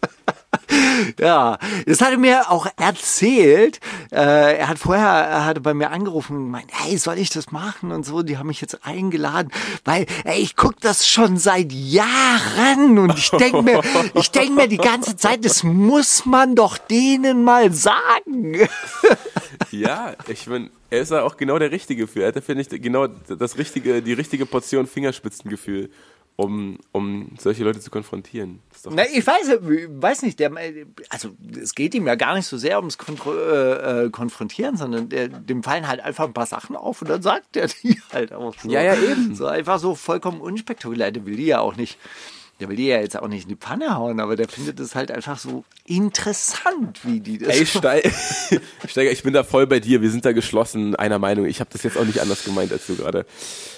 Ja, 1.19 1.57
das 1.85 2.01
hat 2.01 2.11
er 2.11 2.17
mir 2.17 2.51
auch 2.51 2.67
erzählt. 2.77 3.79
Äh, 4.11 4.57
er 4.57 4.67
hat 4.67 4.79
vorher, 4.79 5.05
er 5.07 5.45
hatte 5.45 5.61
bei 5.61 5.73
mir 5.73 5.91
angerufen 5.91 6.35
und 6.35 6.43
gemeint, 6.45 6.69
hey, 6.71 6.97
soll 6.97 7.17
ich 7.17 7.29
das 7.29 7.51
machen 7.51 7.91
und 7.91 8.05
so. 8.05 8.23
Die 8.23 8.37
haben 8.37 8.47
mich 8.47 8.61
jetzt 8.61 8.85
eingeladen, 8.85 9.51
weil 9.85 10.05
ey, 10.25 10.39
ich 10.41 10.55
guck 10.55 10.79
das 10.79 11.07
schon 11.07 11.37
seit 11.37 11.71
Jahren 11.71 12.97
und 12.99 13.17
ich 13.17 13.29
denke 13.31 13.61
mir, 13.61 13.81
ich 14.15 14.31
denke 14.31 14.53
mir 14.53 14.67
die 14.67 14.77
ganze 14.77 15.15
Zeit, 15.15 15.45
das 15.45 15.63
muss 15.63 16.25
man 16.25 16.55
doch 16.55 16.77
denen 16.77 17.43
mal 17.43 17.71
sagen. 17.71 18.67
Ja, 19.71 20.13
ich 20.27 20.45
bin, 20.45 20.69
er 20.89 21.01
ist 21.01 21.11
ja 21.11 21.23
auch 21.23 21.35
genau 21.35 21.59
der 21.59 21.71
Richtige 21.71 22.07
für. 22.07 22.21
Er 22.21 22.33
hat, 22.33 22.43
finde 22.43 22.61
ich, 22.61 22.81
genau 22.81 23.07
das 23.07 23.57
richtige, 23.57 24.01
die 24.01 24.13
richtige 24.13 24.45
Portion 24.45 24.87
Fingerspitzengefühl. 24.87 25.89
Um, 26.37 26.77
um 26.91 27.31
solche 27.39 27.63
Leute 27.63 27.79
zu 27.79 27.89
konfrontieren. 27.89 28.59
Na, 28.91 29.03
ich 29.11 29.25
weiß, 29.25 29.57
weiß 29.59 30.21
nicht, 30.21 30.39
der, 30.39 30.51
also 31.09 31.31
es 31.59 31.73
geht 31.73 31.95
ihm 31.95 32.05
ja 32.05 32.13
gar 32.13 32.35
nicht 32.35 32.45
so 32.45 32.57
sehr 32.57 32.77
ums 32.77 32.99
Kontro 32.99 33.33
äh, 33.33 34.05
äh, 34.05 34.09
Konfrontieren, 34.11 34.77
sondern 34.77 35.09
der, 35.09 35.29
dem 35.29 35.63
fallen 35.63 35.87
halt 35.87 35.99
einfach 35.99 36.25
ein 36.25 36.33
paar 36.33 36.45
Sachen 36.45 36.75
auf 36.75 37.01
und 37.01 37.09
dann 37.09 37.23
sagt 37.23 37.57
er 37.57 37.67
die 37.83 37.99
halt 38.13 38.33
auch 38.33 38.53
so. 38.55 38.69
Ja, 38.69 38.83
ja, 38.83 38.93
eben. 38.93 39.33
So 39.33 39.47
einfach 39.47 39.79
so 39.79 39.95
vollkommen 39.95 40.39
unspektakulär. 40.39 41.11
Der 41.11 41.25
will 41.25 41.37
die 41.37 41.47
ja 41.47 41.59
auch 41.59 41.75
nicht, 41.75 41.97
der 42.59 42.69
will 42.69 42.75
die 42.75 42.87
ja 42.87 42.99
jetzt 42.99 43.17
auch 43.17 43.27
nicht 43.27 43.43
in 43.43 43.49
die 43.49 43.55
Pfanne 43.55 43.95
hauen, 43.95 44.19
aber 44.19 44.35
der 44.35 44.47
findet 44.47 44.79
es 44.79 44.95
halt 44.95 45.11
einfach 45.11 45.37
so 45.37 45.63
interessant, 45.85 46.99
wie 47.03 47.19
die 47.19 47.37
das 47.37 47.49
Ey, 47.49 47.65
Steiger, 47.65 48.09
Steiger, 48.87 49.11
ich 49.11 49.23
bin 49.23 49.33
da 49.33 49.43
voll 49.43 49.67
bei 49.67 49.79
dir. 49.79 50.01
Wir 50.01 50.09
sind 50.09 50.25
da 50.25 50.31
geschlossen 50.31 50.95
einer 50.95 51.19
Meinung. 51.19 51.45
Ich 51.45 51.59
habe 51.59 51.69
das 51.71 51.83
jetzt 51.83 51.97
auch 51.97 52.05
nicht 52.05 52.19
anders 52.19 52.43
gemeint 52.43 52.71
als 52.71 52.87
du 52.87 52.95
gerade. 52.95 53.25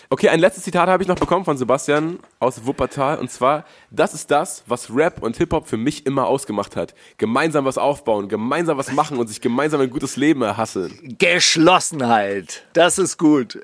Okay, 0.10 0.30
ein 0.30 0.40
letztes 0.40 0.64
Zitat 0.64 0.90
habe 0.90 1.04
ich 1.04 1.10
noch 1.10 1.20
bekommen 1.20 1.46
von 1.46 1.58
Sebastian 1.58 2.20
aus 2.40 2.66
Wuppertal. 2.66 3.20
Und 3.20 3.30
zwar, 3.30 3.66
das 3.92 4.14
ist 4.14 4.32
das, 4.32 4.64
was 4.66 4.94
Rap 4.94 5.22
und 5.22 5.38
Hip-Hop 5.38 5.68
für 5.68 5.78
mich 5.78 6.06
immer 6.06 6.26
ausgemacht 6.26 6.76
hat. 6.76 6.96
Gemeinsam 7.18 7.66
was 7.66 7.78
aufbauen, 7.78 8.28
gemeinsam 8.28 8.78
was 8.78 8.92
machen 8.92 9.20
und 9.20 9.28
sich 9.28 9.40
gemeinsam 9.40 9.82
ein 9.82 9.90
gutes 9.90 10.16
Leben 10.16 10.42
erhasseln. 10.42 11.16
Geschlossenheit. 11.20 12.64
Das 12.74 12.98
ist 12.98 13.18
gut. 13.18 13.60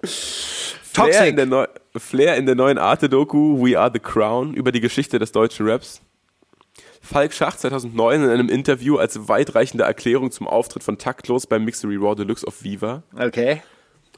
Flair 0.95 1.08
Toxic. 1.08 1.29
in, 1.29 1.36
der 1.36 1.45
Neu 1.45 1.65
Flair 1.95 2.36
in 2.38 2.45
der 2.45 2.55
neuen 2.55 2.77
Arte-Doku 2.77 3.63
We 3.63 3.77
Are 3.77 3.91
the 3.93 3.99
Crown 3.99 4.53
über 4.53 4.71
die 4.71 4.81
Geschichte 4.81 5.19
des 5.19 5.31
deutschen 5.31 5.67
Raps. 5.67 6.01
Falk 7.01 7.34
Schach 7.34 7.55
2009 7.55 8.23
in 8.23 8.29
einem 8.29 8.49
Interview 8.49 8.97
als 8.97 9.27
weitreichende 9.27 9.84
Erklärung 9.84 10.31
zum 10.31 10.47
Auftritt 10.47 10.84
von 10.84 10.97
Taktlos 10.97 11.45
beim 11.45 11.63
Mixery 11.63 11.97
Raw 11.97 12.15
Deluxe 12.15 12.47
auf 12.47 12.63
Viva. 12.63 13.03
Okay. 13.17 13.62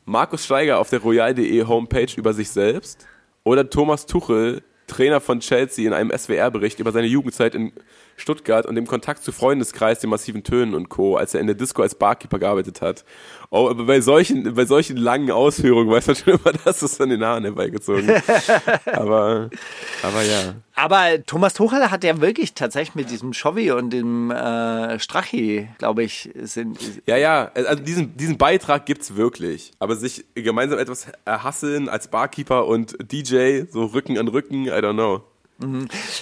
Markus 0.06 0.46
Steiger 0.46 0.80
auf 0.80 0.90
der 0.90 1.02
royal.de 1.02 1.66
Homepage 1.66 2.08
über 2.16 2.34
sich 2.34 2.50
selbst. 2.50 3.06
Oder 3.44 3.70
Thomas 3.70 4.06
Tuchel, 4.06 4.64
Trainer 4.88 5.20
von 5.20 5.42
Chelsea, 5.42 5.86
in 5.86 5.94
einem 5.94 6.12
SWR-Bericht 6.18 6.80
über 6.80 6.94
seine 6.94 7.08
Jugendzeit 7.08 7.56
in 7.56 7.74
Stuttgart 8.18 8.66
und 8.66 8.76
dem 8.76 8.88
Kontakt 8.88 9.24
zu 9.24 9.32
Freundeskreis, 9.32 10.00
den 10.00 10.10
massiven 10.10 10.44
Tönen 10.44 10.74
und 10.74 10.90
Co., 10.90 11.16
als 11.16 11.36
er 11.36 11.40
in 11.40 11.48
der 11.48 11.56
Disco 11.56 11.84
als 11.84 11.96
Barkeeper 11.96 12.40
gearbeitet 12.40 12.82
hat. 12.82 13.06
Oh, 13.52 13.70
aber 13.70 13.86
bei 13.86 14.02
solchen, 14.02 14.56
bei 14.56 14.66
solchen 14.66 14.98
langen 14.98 15.32
Ausführungen 15.32 15.90
weiß 15.90 16.08
man 16.08 16.16
schon 16.16 16.34
immer, 16.34 16.52
dass 16.66 16.82
es 16.82 17.00
an 17.00 17.10
den 17.10 17.24
Haaren 17.24 17.44
herbeigezogen. 17.44 18.10
aber, 18.86 19.50
aber 20.02 20.24
ja. 20.24 20.56
Aber 20.76 21.24
Thomas 21.26 21.54
Tuchel 21.54 21.90
hat 21.92 22.04
ja 22.04 22.20
wirklich 22.20 22.56
tatsächlich 22.56 22.96
mit 22.96 23.12
diesem 23.12 23.34
Schovi 23.34 23.72
und 23.72 23.92
dem 23.92 24.32
äh, 24.32 25.00
Strachi, 25.00 25.70
glaube 25.78 26.04
ich, 26.04 26.30
sind. 26.42 26.80
Ja, 27.06 27.18
ja, 27.18 27.52
also 27.54 27.84
diesen, 27.84 28.18
diesen 28.18 28.38
Beitrag 28.38 28.86
gibt's 28.88 29.16
wirklich. 29.16 29.72
Aber 29.80 29.96
sich 29.96 30.26
gemeinsam 30.34 30.80
etwas 30.80 31.08
erhasseln 31.24 31.88
als 31.88 32.08
Barkeeper 32.10 32.66
und 32.66 32.98
DJ, 33.12 33.62
so 33.70 33.86
Rücken 33.86 34.18
an 34.18 34.28
Rücken, 34.28 34.66
I 34.66 34.72
don't 34.72 34.94
know. 34.94 35.22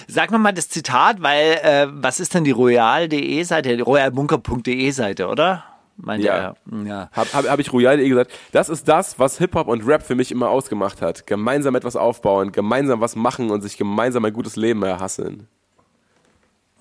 Sag 0.08 0.30
nochmal 0.30 0.52
das 0.54 0.68
Zitat, 0.68 1.22
weil 1.22 1.58
äh, 1.62 1.86
was 1.90 2.20
ist 2.20 2.34
denn 2.34 2.44
die 2.44 2.50
royal.de 2.52 3.42
Seite? 3.42 3.80
Royalbunker.de 3.82 4.90
Seite, 4.90 5.28
oder? 5.28 5.64
Meint 5.98 6.22
Ja. 6.24 6.34
er. 6.34 6.54
Ja. 6.84 7.08
Habe 7.12 7.32
hab, 7.32 7.48
hab 7.48 7.58
ich 7.58 7.72
royal.de 7.72 8.08
gesagt. 8.08 8.32
Das 8.52 8.68
ist 8.68 8.86
das, 8.88 9.18
was 9.18 9.38
Hip-Hop 9.38 9.66
und 9.68 9.86
Rap 9.86 10.02
für 10.02 10.14
mich 10.14 10.30
immer 10.30 10.50
ausgemacht 10.50 11.00
hat. 11.02 11.26
Gemeinsam 11.26 11.74
etwas 11.74 11.96
aufbauen, 11.96 12.52
gemeinsam 12.52 13.00
was 13.00 13.16
machen 13.16 13.50
und 13.50 13.62
sich 13.62 13.76
gemeinsam 13.76 14.24
ein 14.24 14.32
gutes 14.32 14.56
Leben 14.56 14.82
erhasseln. 14.82 15.48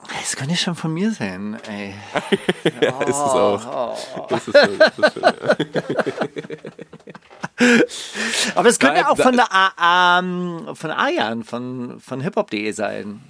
Das 0.08 0.36
könnte 0.36 0.56
schon 0.56 0.76
von 0.76 0.94
mir 0.94 1.12
sein, 1.12 1.58
ey. 1.68 1.94
Ja, 2.82 3.02
ist 3.02 3.10
es 3.10 3.16
auch. 3.16 3.96
Ist 4.32 4.48
es 4.48 4.54
so, 4.54 4.60
ist 4.60 5.00
es 5.00 5.14
so. 5.14 5.22
Aber 8.56 8.70
es 8.70 8.80
könnte 8.80 9.02
Nein, 9.02 9.06
auch 9.06 9.18
von 9.18 9.36
der 9.36 9.48
ähm, 9.82 10.76
von 10.76 10.92
Arjan 10.92 11.44
von, 11.44 12.00
von 12.00 12.22
hiphop.de 12.22 12.72
sein. 12.72 13.22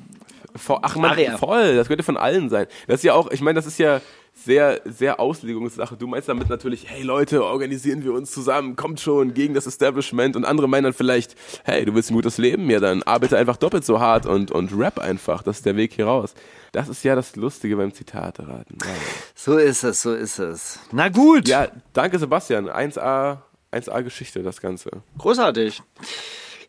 Vo- 0.55 0.79
Ach 0.81 0.95
man, 0.95 1.11
Aria. 1.11 1.37
voll, 1.37 1.75
das 1.75 1.87
könnte 1.87 2.03
von 2.03 2.17
allen 2.17 2.49
sein. 2.49 2.67
Das 2.87 2.95
ist 2.97 3.03
ja 3.03 3.13
auch, 3.13 3.29
ich 3.31 3.41
meine, 3.41 3.55
das 3.57 3.65
ist 3.67 3.77
ja 3.79 4.01
sehr, 4.37 4.81
sehr 4.85 5.19
Auslegungssache. 5.21 5.95
Du 5.95 6.07
meinst 6.07 6.27
damit 6.27 6.49
natürlich, 6.49 6.89
hey 6.89 7.03
Leute, 7.03 7.45
organisieren 7.45 8.03
wir 8.03 8.13
uns 8.13 8.31
zusammen, 8.31 8.75
kommt 8.75 8.99
schon 8.99 9.33
gegen 9.33 9.53
das 9.53 9.65
Establishment. 9.65 10.35
Und 10.35 10.43
andere 10.43 10.67
meinen 10.67 10.83
dann 10.85 10.93
vielleicht, 10.93 11.35
hey, 11.63 11.85
du 11.85 11.93
willst 11.95 12.11
ein 12.11 12.15
gutes 12.15 12.37
Leben? 12.37 12.69
Ja, 12.69 12.79
dann 12.81 13.01
arbeite 13.03 13.37
einfach 13.37 13.55
doppelt 13.57 13.85
so 13.85 13.99
hart 14.01 14.25
und, 14.25 14.51
und 14.51 14.77
rap 14.77 14.99
einfach. 14.99 15.41
Das 15.41 15.57
ist 15.57 15.65
der 15.65 15.77
Weg 15.77 15.93
hier 15.93 16.05
raus. 16.07 16.33
Das 16.73 16.89
ist 16.89 17.03
ja 17.03 17.15
das 17.15 17.37
Lustige 17.37 17.77
beim 17.77 17.93
Zitate-Raten. 17.93 18.77
Ja, 18.83 18.91
So 19.35 19.57
ist 19.57 19.83
es, 19.83 20.01
so 20.01 20.13
ist 20.13 20.39
es. 20.39 20.79
Na 20.91 21.07
gut. 21.07 21.47
ja, 21.47 21.67
danke 21.93 22.19
Sebastian. 22.19 22.69
1A, 22.69 23.37
1A 23.71 24.03
Geschichte, 24.03 24.43
das 24.43 24.59
Ganze. 24.59 24.89
Großartig. 25.17 25.81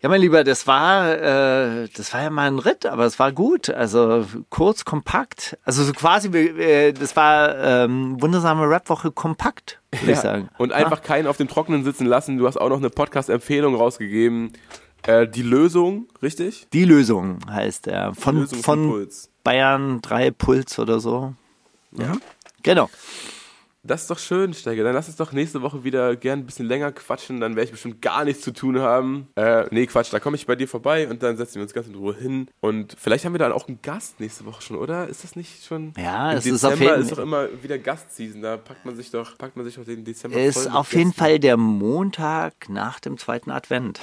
Ja, 0.06 0.10
mein 0.10 0.20
Lieber, 0.20 0.44
das 0.44 0.68
war, 0.68 1.18
äh, 1.18 1.88
das 1.96 2.14
war 2.14 2.22
ja 2.22 2.30
mal 2.30 2.46
ein 2.46 2.60
Ritt, 2.60 2.86
aber 2.86 3.06
es 3.06 3.18
war 3.18 3.32
gut. 3.32 3.70
Also 3.70 4.24
kurz, 4.50 4.84
kompakt. 4.84 5.58
Also 5.64 5.82
so 5.82 5.92
quasi, 5.92 6.28
äh, 6.28 6.92
das 6.92 7.16
war 7.16 7.56
ähm, 7.58 8.14
wundersame 8.22 8.70
Rapwoche 8.70 9.10
kompakt, 9.10 9.80
würde 9.90 10.12
ich 10.12 10.18
sagen. 10.18 10.48
Und 10.58 10.72
einfach 10.72 11.02
keinen 11.02 11.26
auf 11.26 11.38
dem 11.38 11.48
Trockenen 11.48 11.82
sitzen 11.82 12.06
lassen. 12.06 12.38
Du 12.38 12.46
hast 12.46 12.56
auch 12.56 12.68
noch 12.68 12.76
eine 12.76 12.88
Podcast-Empfehlung 12.88 13.74
rausgegeben. 13.74 14.52
Äh, 15.08 15.26
die 15.26 15.42
Lösung, 15.42 16.06
richtig? 16.22 16.68
Die 16.72 16.84
Lösung 16.84 17.40
heißt 17.50 17.88
er. 17.88 18.14
Von, 18.14 18.46
von. 18.46 19.08
Bayern 19.42 20.02
3 20.02 20.30
Puls 20.30 20.78
oder 20.78 21.00
so. 21.00 21.34
Ja. 21.90 22.12
Genau. 22.62 22.88
Das 23.86 24.02
ist 24.02 24.10
doch 24.10 24.18
schön, 24.18 24.52
Steiger. 24.54 24.84
Dann 24.84 24.94
lass 24.94 25.06
uns 25.08 25.16
doch 25.16 25.32
nächste 25.32 25.62
Woche 25.62 25.84
wieder 25.84 26.16
gern 26.16 26.40
ein 26.40 26.46
bisschen 26.46 26.66
länger 26.66 26.92
quatschen. 26.92 27.40
Dann 27.40 27.56
werde 27.56 27.66
ich 27.66 27.70
bestimmt 27.70 28.02
gar 28.02 28.24
nichts 28.24 28.42
zu 28.42 28.52
tun 28.52 28.78
haben. 28.80 29.28
Äh, 29.36 29.66
nee, 29.70 29.86
Quatsch, 29.86 30.12
da 30.12 30.18
komme 30.20 30.36
ich 30.36 30.46
bei 30.46 30.56
dir 30.56 30.68
vorbei 30.68 31.08
und 31.08 31.22
dann 31.22 31.36
setzen 31.36 31.56
wir 31.56 31.62
uns 31.62 31.72
ganz 31.72 31.86
in 31.86 31.94
Ruhe 31.94 32.14
hin. 32.14 32.48
Und 32.60 32.96
vielleicht 32.98 33.24
haben 33.24 33.32
wir 33.34 33.38
dann 33.38 33.52
auch 33.52 33.68
einen 33.68 33.80
Gast 33.82 34.20
nächste 34.20 34.44
Woche 34.46 34.62
schon, 34.62 34.76
oder? 34.76 35.06
Ist 35.08 35.24
das 35.24 35.36
nicht 35.36 35.64
schon? 35.64 35.92
Ja, 35.96 36.32
es 36.32 36.46
ist 36.46 36.64
auf 36.64 36.78
jeden- 36.80 37.00
ist 37.00 37.12
doch 37.12 37.18
immer 37.18 37.48
wieder 37.62 37.78
Gastseason. 37.78 38.42
Da 38.42 38.56
packt 38.56 38.84
man 38.84 38.96
sich 38.96 39.10
doch, 39.10 39.38
packt 39.38 39.56
man 39.56 39.64
sich 39.64 39.74
doch 39.76 39.84
den 39.84 40.04
Dezember 40.04 40.38
Ist 40.40 40.70
auf 40.70 40.92
jeden. 40.92 41.12
Fall 41.12 41.38
der 41.38 41.56
Montag 41.56 42.68
nach 42.68 43.00
dem 43.00 43.16
zweiten 43.18 43.50
Advent. 43.50 44.00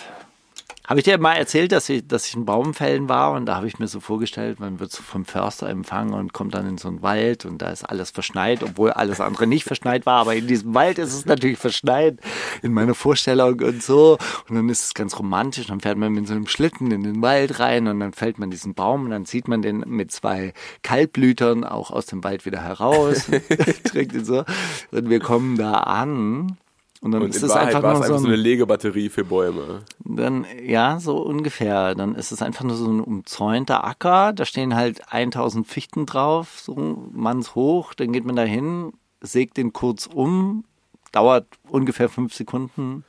Habe 0.86 1.00
ich 1.00 1.06
dir 1.06 1.18
mal 1.18 1.36
erzählt, 1.36 1.72
dass 1.72 1.88
ich, 1.88 2.06
dass 2.06 2.28
ich 2.28 2.36
in 2.36 2.44
Baumfällen 2.44 3.08
war 3.08 3.32
und 3.32 3.46
da 3.46 3.56
habe 3.56 3.68
ich 3.68 3.80
mir 3.80 3.88
so 3.88 4.02
vorgestellt, 4.02 4.60
man 4.60 4.82
wird 4.82 4.92
so 4.92 5.02
vom 5.02 5.24
Förster 5.24 5.70
empfangen 5.70 6.14
und 6.14 6.34
kommt 6.34 6.54
dann 6.56 6.68
in 6.68 6.78
so 6.78 6.90
einen 6.90 7.02
Wald 7.02 7.46
und 7.46 7.62
da 7.62 7.70
ist 7.70 7.86
alles 7.86 8.12
verschneit, 8.12 8.62
obwohl 8.64 8.92
alles 8.92 9.22
andere 9.22 9.48
nicht 9.48 9.64
verschneit 9.64 10.06
war, 10.06 10.20
aber 10.20 10.36
in 10.36 10.46
diesem 10.46 10.74
Wald 10.74 11.00
ist 11.00 11.14
es 11.14 11.26
natürlich 11.26 11.58
verschneit 11.58 12.20
in 12.62 12.74
meiner 12.74 12.96
Vorstellung 12.96 13.62
und 13.62 13.82
so. 13.82 14.18
Und 14.50 14.56
dann 14.56 14.68
ist 14.68 14.84
es 14.84 14.94
ganz 14.94 15.18
romantisch, 15.18 15.68
dann 15.68 15.80
fährt 15.80 15.98
man 15.98 16.12
mit 16.12 16.28
so 16.28 16.34
einem 16.34 16.48
Schlitten 16.48 16.92
in 16.92 17.04
den 17.04 17.22
Wald 17.22 17.62
rein 17.62 17.88
und 17.88 18.02
dann 18.02 18.12
fällt 18.12 18.38
man 18.38 18.52
diesen 18.52 18.74
Baum 18.74 19.06
und 19.06 19.12
dann 19.12 19.24
sieht 19.24 19.48
man 19.48 19.62
den 19.62 19.86
mit 19.88 20.12
zwei 20.12 20.54
Kaltblütern 20.82 21.64
auch 21.64 21.92
aus 21.92 22.08
dem 22.08 22.26
Wald 22.26 22.46
wieder 22.46 22.62
heraus, 22.62 23.30
trägt 23.86 24.12
ihn 24.12 24.26
so. 24.26 24.44
Und 24.92 25.10
wir 25.10 25.22
kommen 25.22 25.58
da 25.58 25.76
an 25.76 26.58
und 27.04 27.12
dann 27.12 27.24
Und 27.24 27.30
ist 27.32 27.38
in 27.42 27.46
es 27.46 27.50
Wahrheit 27.52 27.76
einfach 27.76 27.94
nur 27.94 28.04
so 28.06 28.14
ein, 28.14 28.20
so 28.22 28.28
eine 28.28 28.36
Legebatterie 28.38 29.10
für 29.10 29.26
Bäume. 29.26 29.82
dann, 30.00 30.46
ja, 30.64 31.00
so 31.02 31.18
ungefähr. 31.18 31.96
Dann 31.96 32.16
ist 32.16 32.32
es 32.32 32.42
einfach 32.42 32.64
nur 32.64 32.78
so 32.78 32.88
ein 32.90 33.02
umzäunter 33.02 33.84
Acker. 33.84 34.32
Da 34.32 34.46
stehen 34.46 34.74
halt 34.74 35.12
1000 35.12 35.68
Fichten 35.68 36.06
drauf, 36.06 36.60
so 36.62 36.76
mannshoch. 37.12 37.94
Dann 37.94 38.14
geht 38.14 38.24
man 38.24 38.38
da 38.38 38.44
hin, 38.44 38.94
sägt 39.20 39.58
den 39.58 39.74
kurz 39.74 40.08
um. 40.08 40.64
Dauert 41.12 41.46
ungefähr 41.68 42.08
fünf 42.08 42.34
Sekunden. 42.34 43.04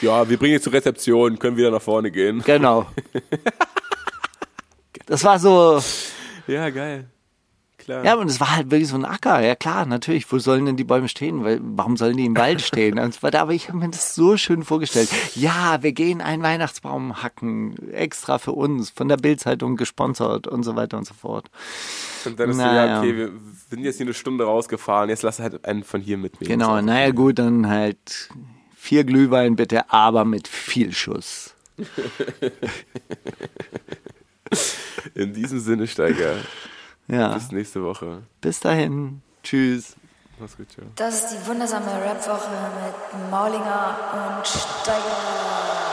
Ja, 0.00 0.28
wir 0.30 0.38
bringen 0.38 0.52
jetzt 0.52 0.64
zur 0.64 0.72
Rezeption, 0.72 1.38
können 1.40 1.56
wieder 1.56 1.72
nach 1.72 1.82
vorne 1.82 2.10
gehen. 2.10 2.42
Genau. 2.46 2.86
Das 5.06 5.24
war 5.24 5.40
so, 5.40 5.82
Ja, 6.46 6.70
geil. 6.70 7.08
Klar. 7.80 8.04
ja, 8.04 8.14
und 8.14 8.28
es 8.28 8.40
war 8.40 8.54
halt 8.56 8.70
wirklich 8.70 8.88
so 8.88 8.96
ein 8.96 9.04
Acker. 9.04 9.40
Ja 9.40 9.54
klar, 9.54 9.86
natürlich. 9.86 10.30
Wo 10.30 10.38
sollen 10.38 10.66
denn 10.66 10.76
die 10.76 10.84
Bäume 10.84 11.08
stehen? 11.08 11.42
Weil, 11.44 11.60
warum 11.62 11.96
sollen 11.96 12.16
die 12.16 12.26
im 12.26 12.36
Wald 12.36 12.60
stehen? 12.66 12.98
Und 12.98 13.14
so. 13.14 13.26
Aber 13.26 13.52
ich 13.52 13.68
habe 13.68 13.78
mir 13.78 13.88
das 13.90 14.14
so 14.14 14.36
schön 14.36 14.62
vorgestellt. 14.64 15.08
Ja, 15.34 15.82
wir 15.82 15.92
gehen 15.92 16.20
einen 16.20 16.42
Weihnachtsbaum 16.42 17.22
hacken. 17.22 17.90
Extra 17.92 18.38
für 18.38 18.52
uns. 18.52 18.90
Von 18.90 19.08
der 19.08 19.16
Bildzeitung 19.16 19.76
gesponsert 19.76 20.46
und 20.46 20.62
so 20.62 20.76
weiter 20.76 20.98
und 20.98 21.06
so 21.06 21.14
fort. 21.14 21.50
Und 22.24 22.38
dann 22.38 22.50
ist 22.50 22.56
so, 22.56 22.62
Naja. 22.62 22.86
ja, 22.86 22.98
okay, 23.00 23.16
wir 23.16 23.32
sind 23.70 23.82
jetzt 23.84 23.96
hier 23.96 24.06
eine 24.06 24.14
Stunde 24.14 24.44
rausgefahren, 24.44 25.08
jetzt 25.08 25.22
lass 25.22 25.38
halt 25.38 25.64
einen 25.64 25.84
von 25.84 26.00
hier 26.00 26.18
mitnehmen. 26.18 26.48
Genau, 26.50 26.76
auch 26.78 26.82
naja 26.82 27.10
gut, 27.12 27.38
dann 27.38 27.68
halt 27.68 28.28
vier 28.76 29.04
Glühwein 29.04 29.56
bitte, 29.56 29.90
aber 29.90 30.24
mit 30.24 30.48
viel 30.48 30.92
Schuss. 30.92 31.54
In 35.14 35.32
diesem 35.32 35.60
Sinne, 35.60 35.86
Steiger. 35.86 36.34
Ja, 37.10 37.34
Bis 37.34 37.50
nächste 37.52 37.82
Woche. 37.82 38.22
bis 38.40 38.60
dahin. 38.60 39.20
Tschüss. 39.42 39.96
Mach's 40.38 40.56
gut, 40.56 40.70
ciao. 40.70 40.86
Das 40.96 41.14
ist 41.24 41.30
die 41.32 41.46
wundersame 41.48 41.86
Rapwoche 41.86 42.48
mit 42.84 43.30
Maulinger 43.30 43.96
und 44.38 44.46
Steiger. 44.46 45.89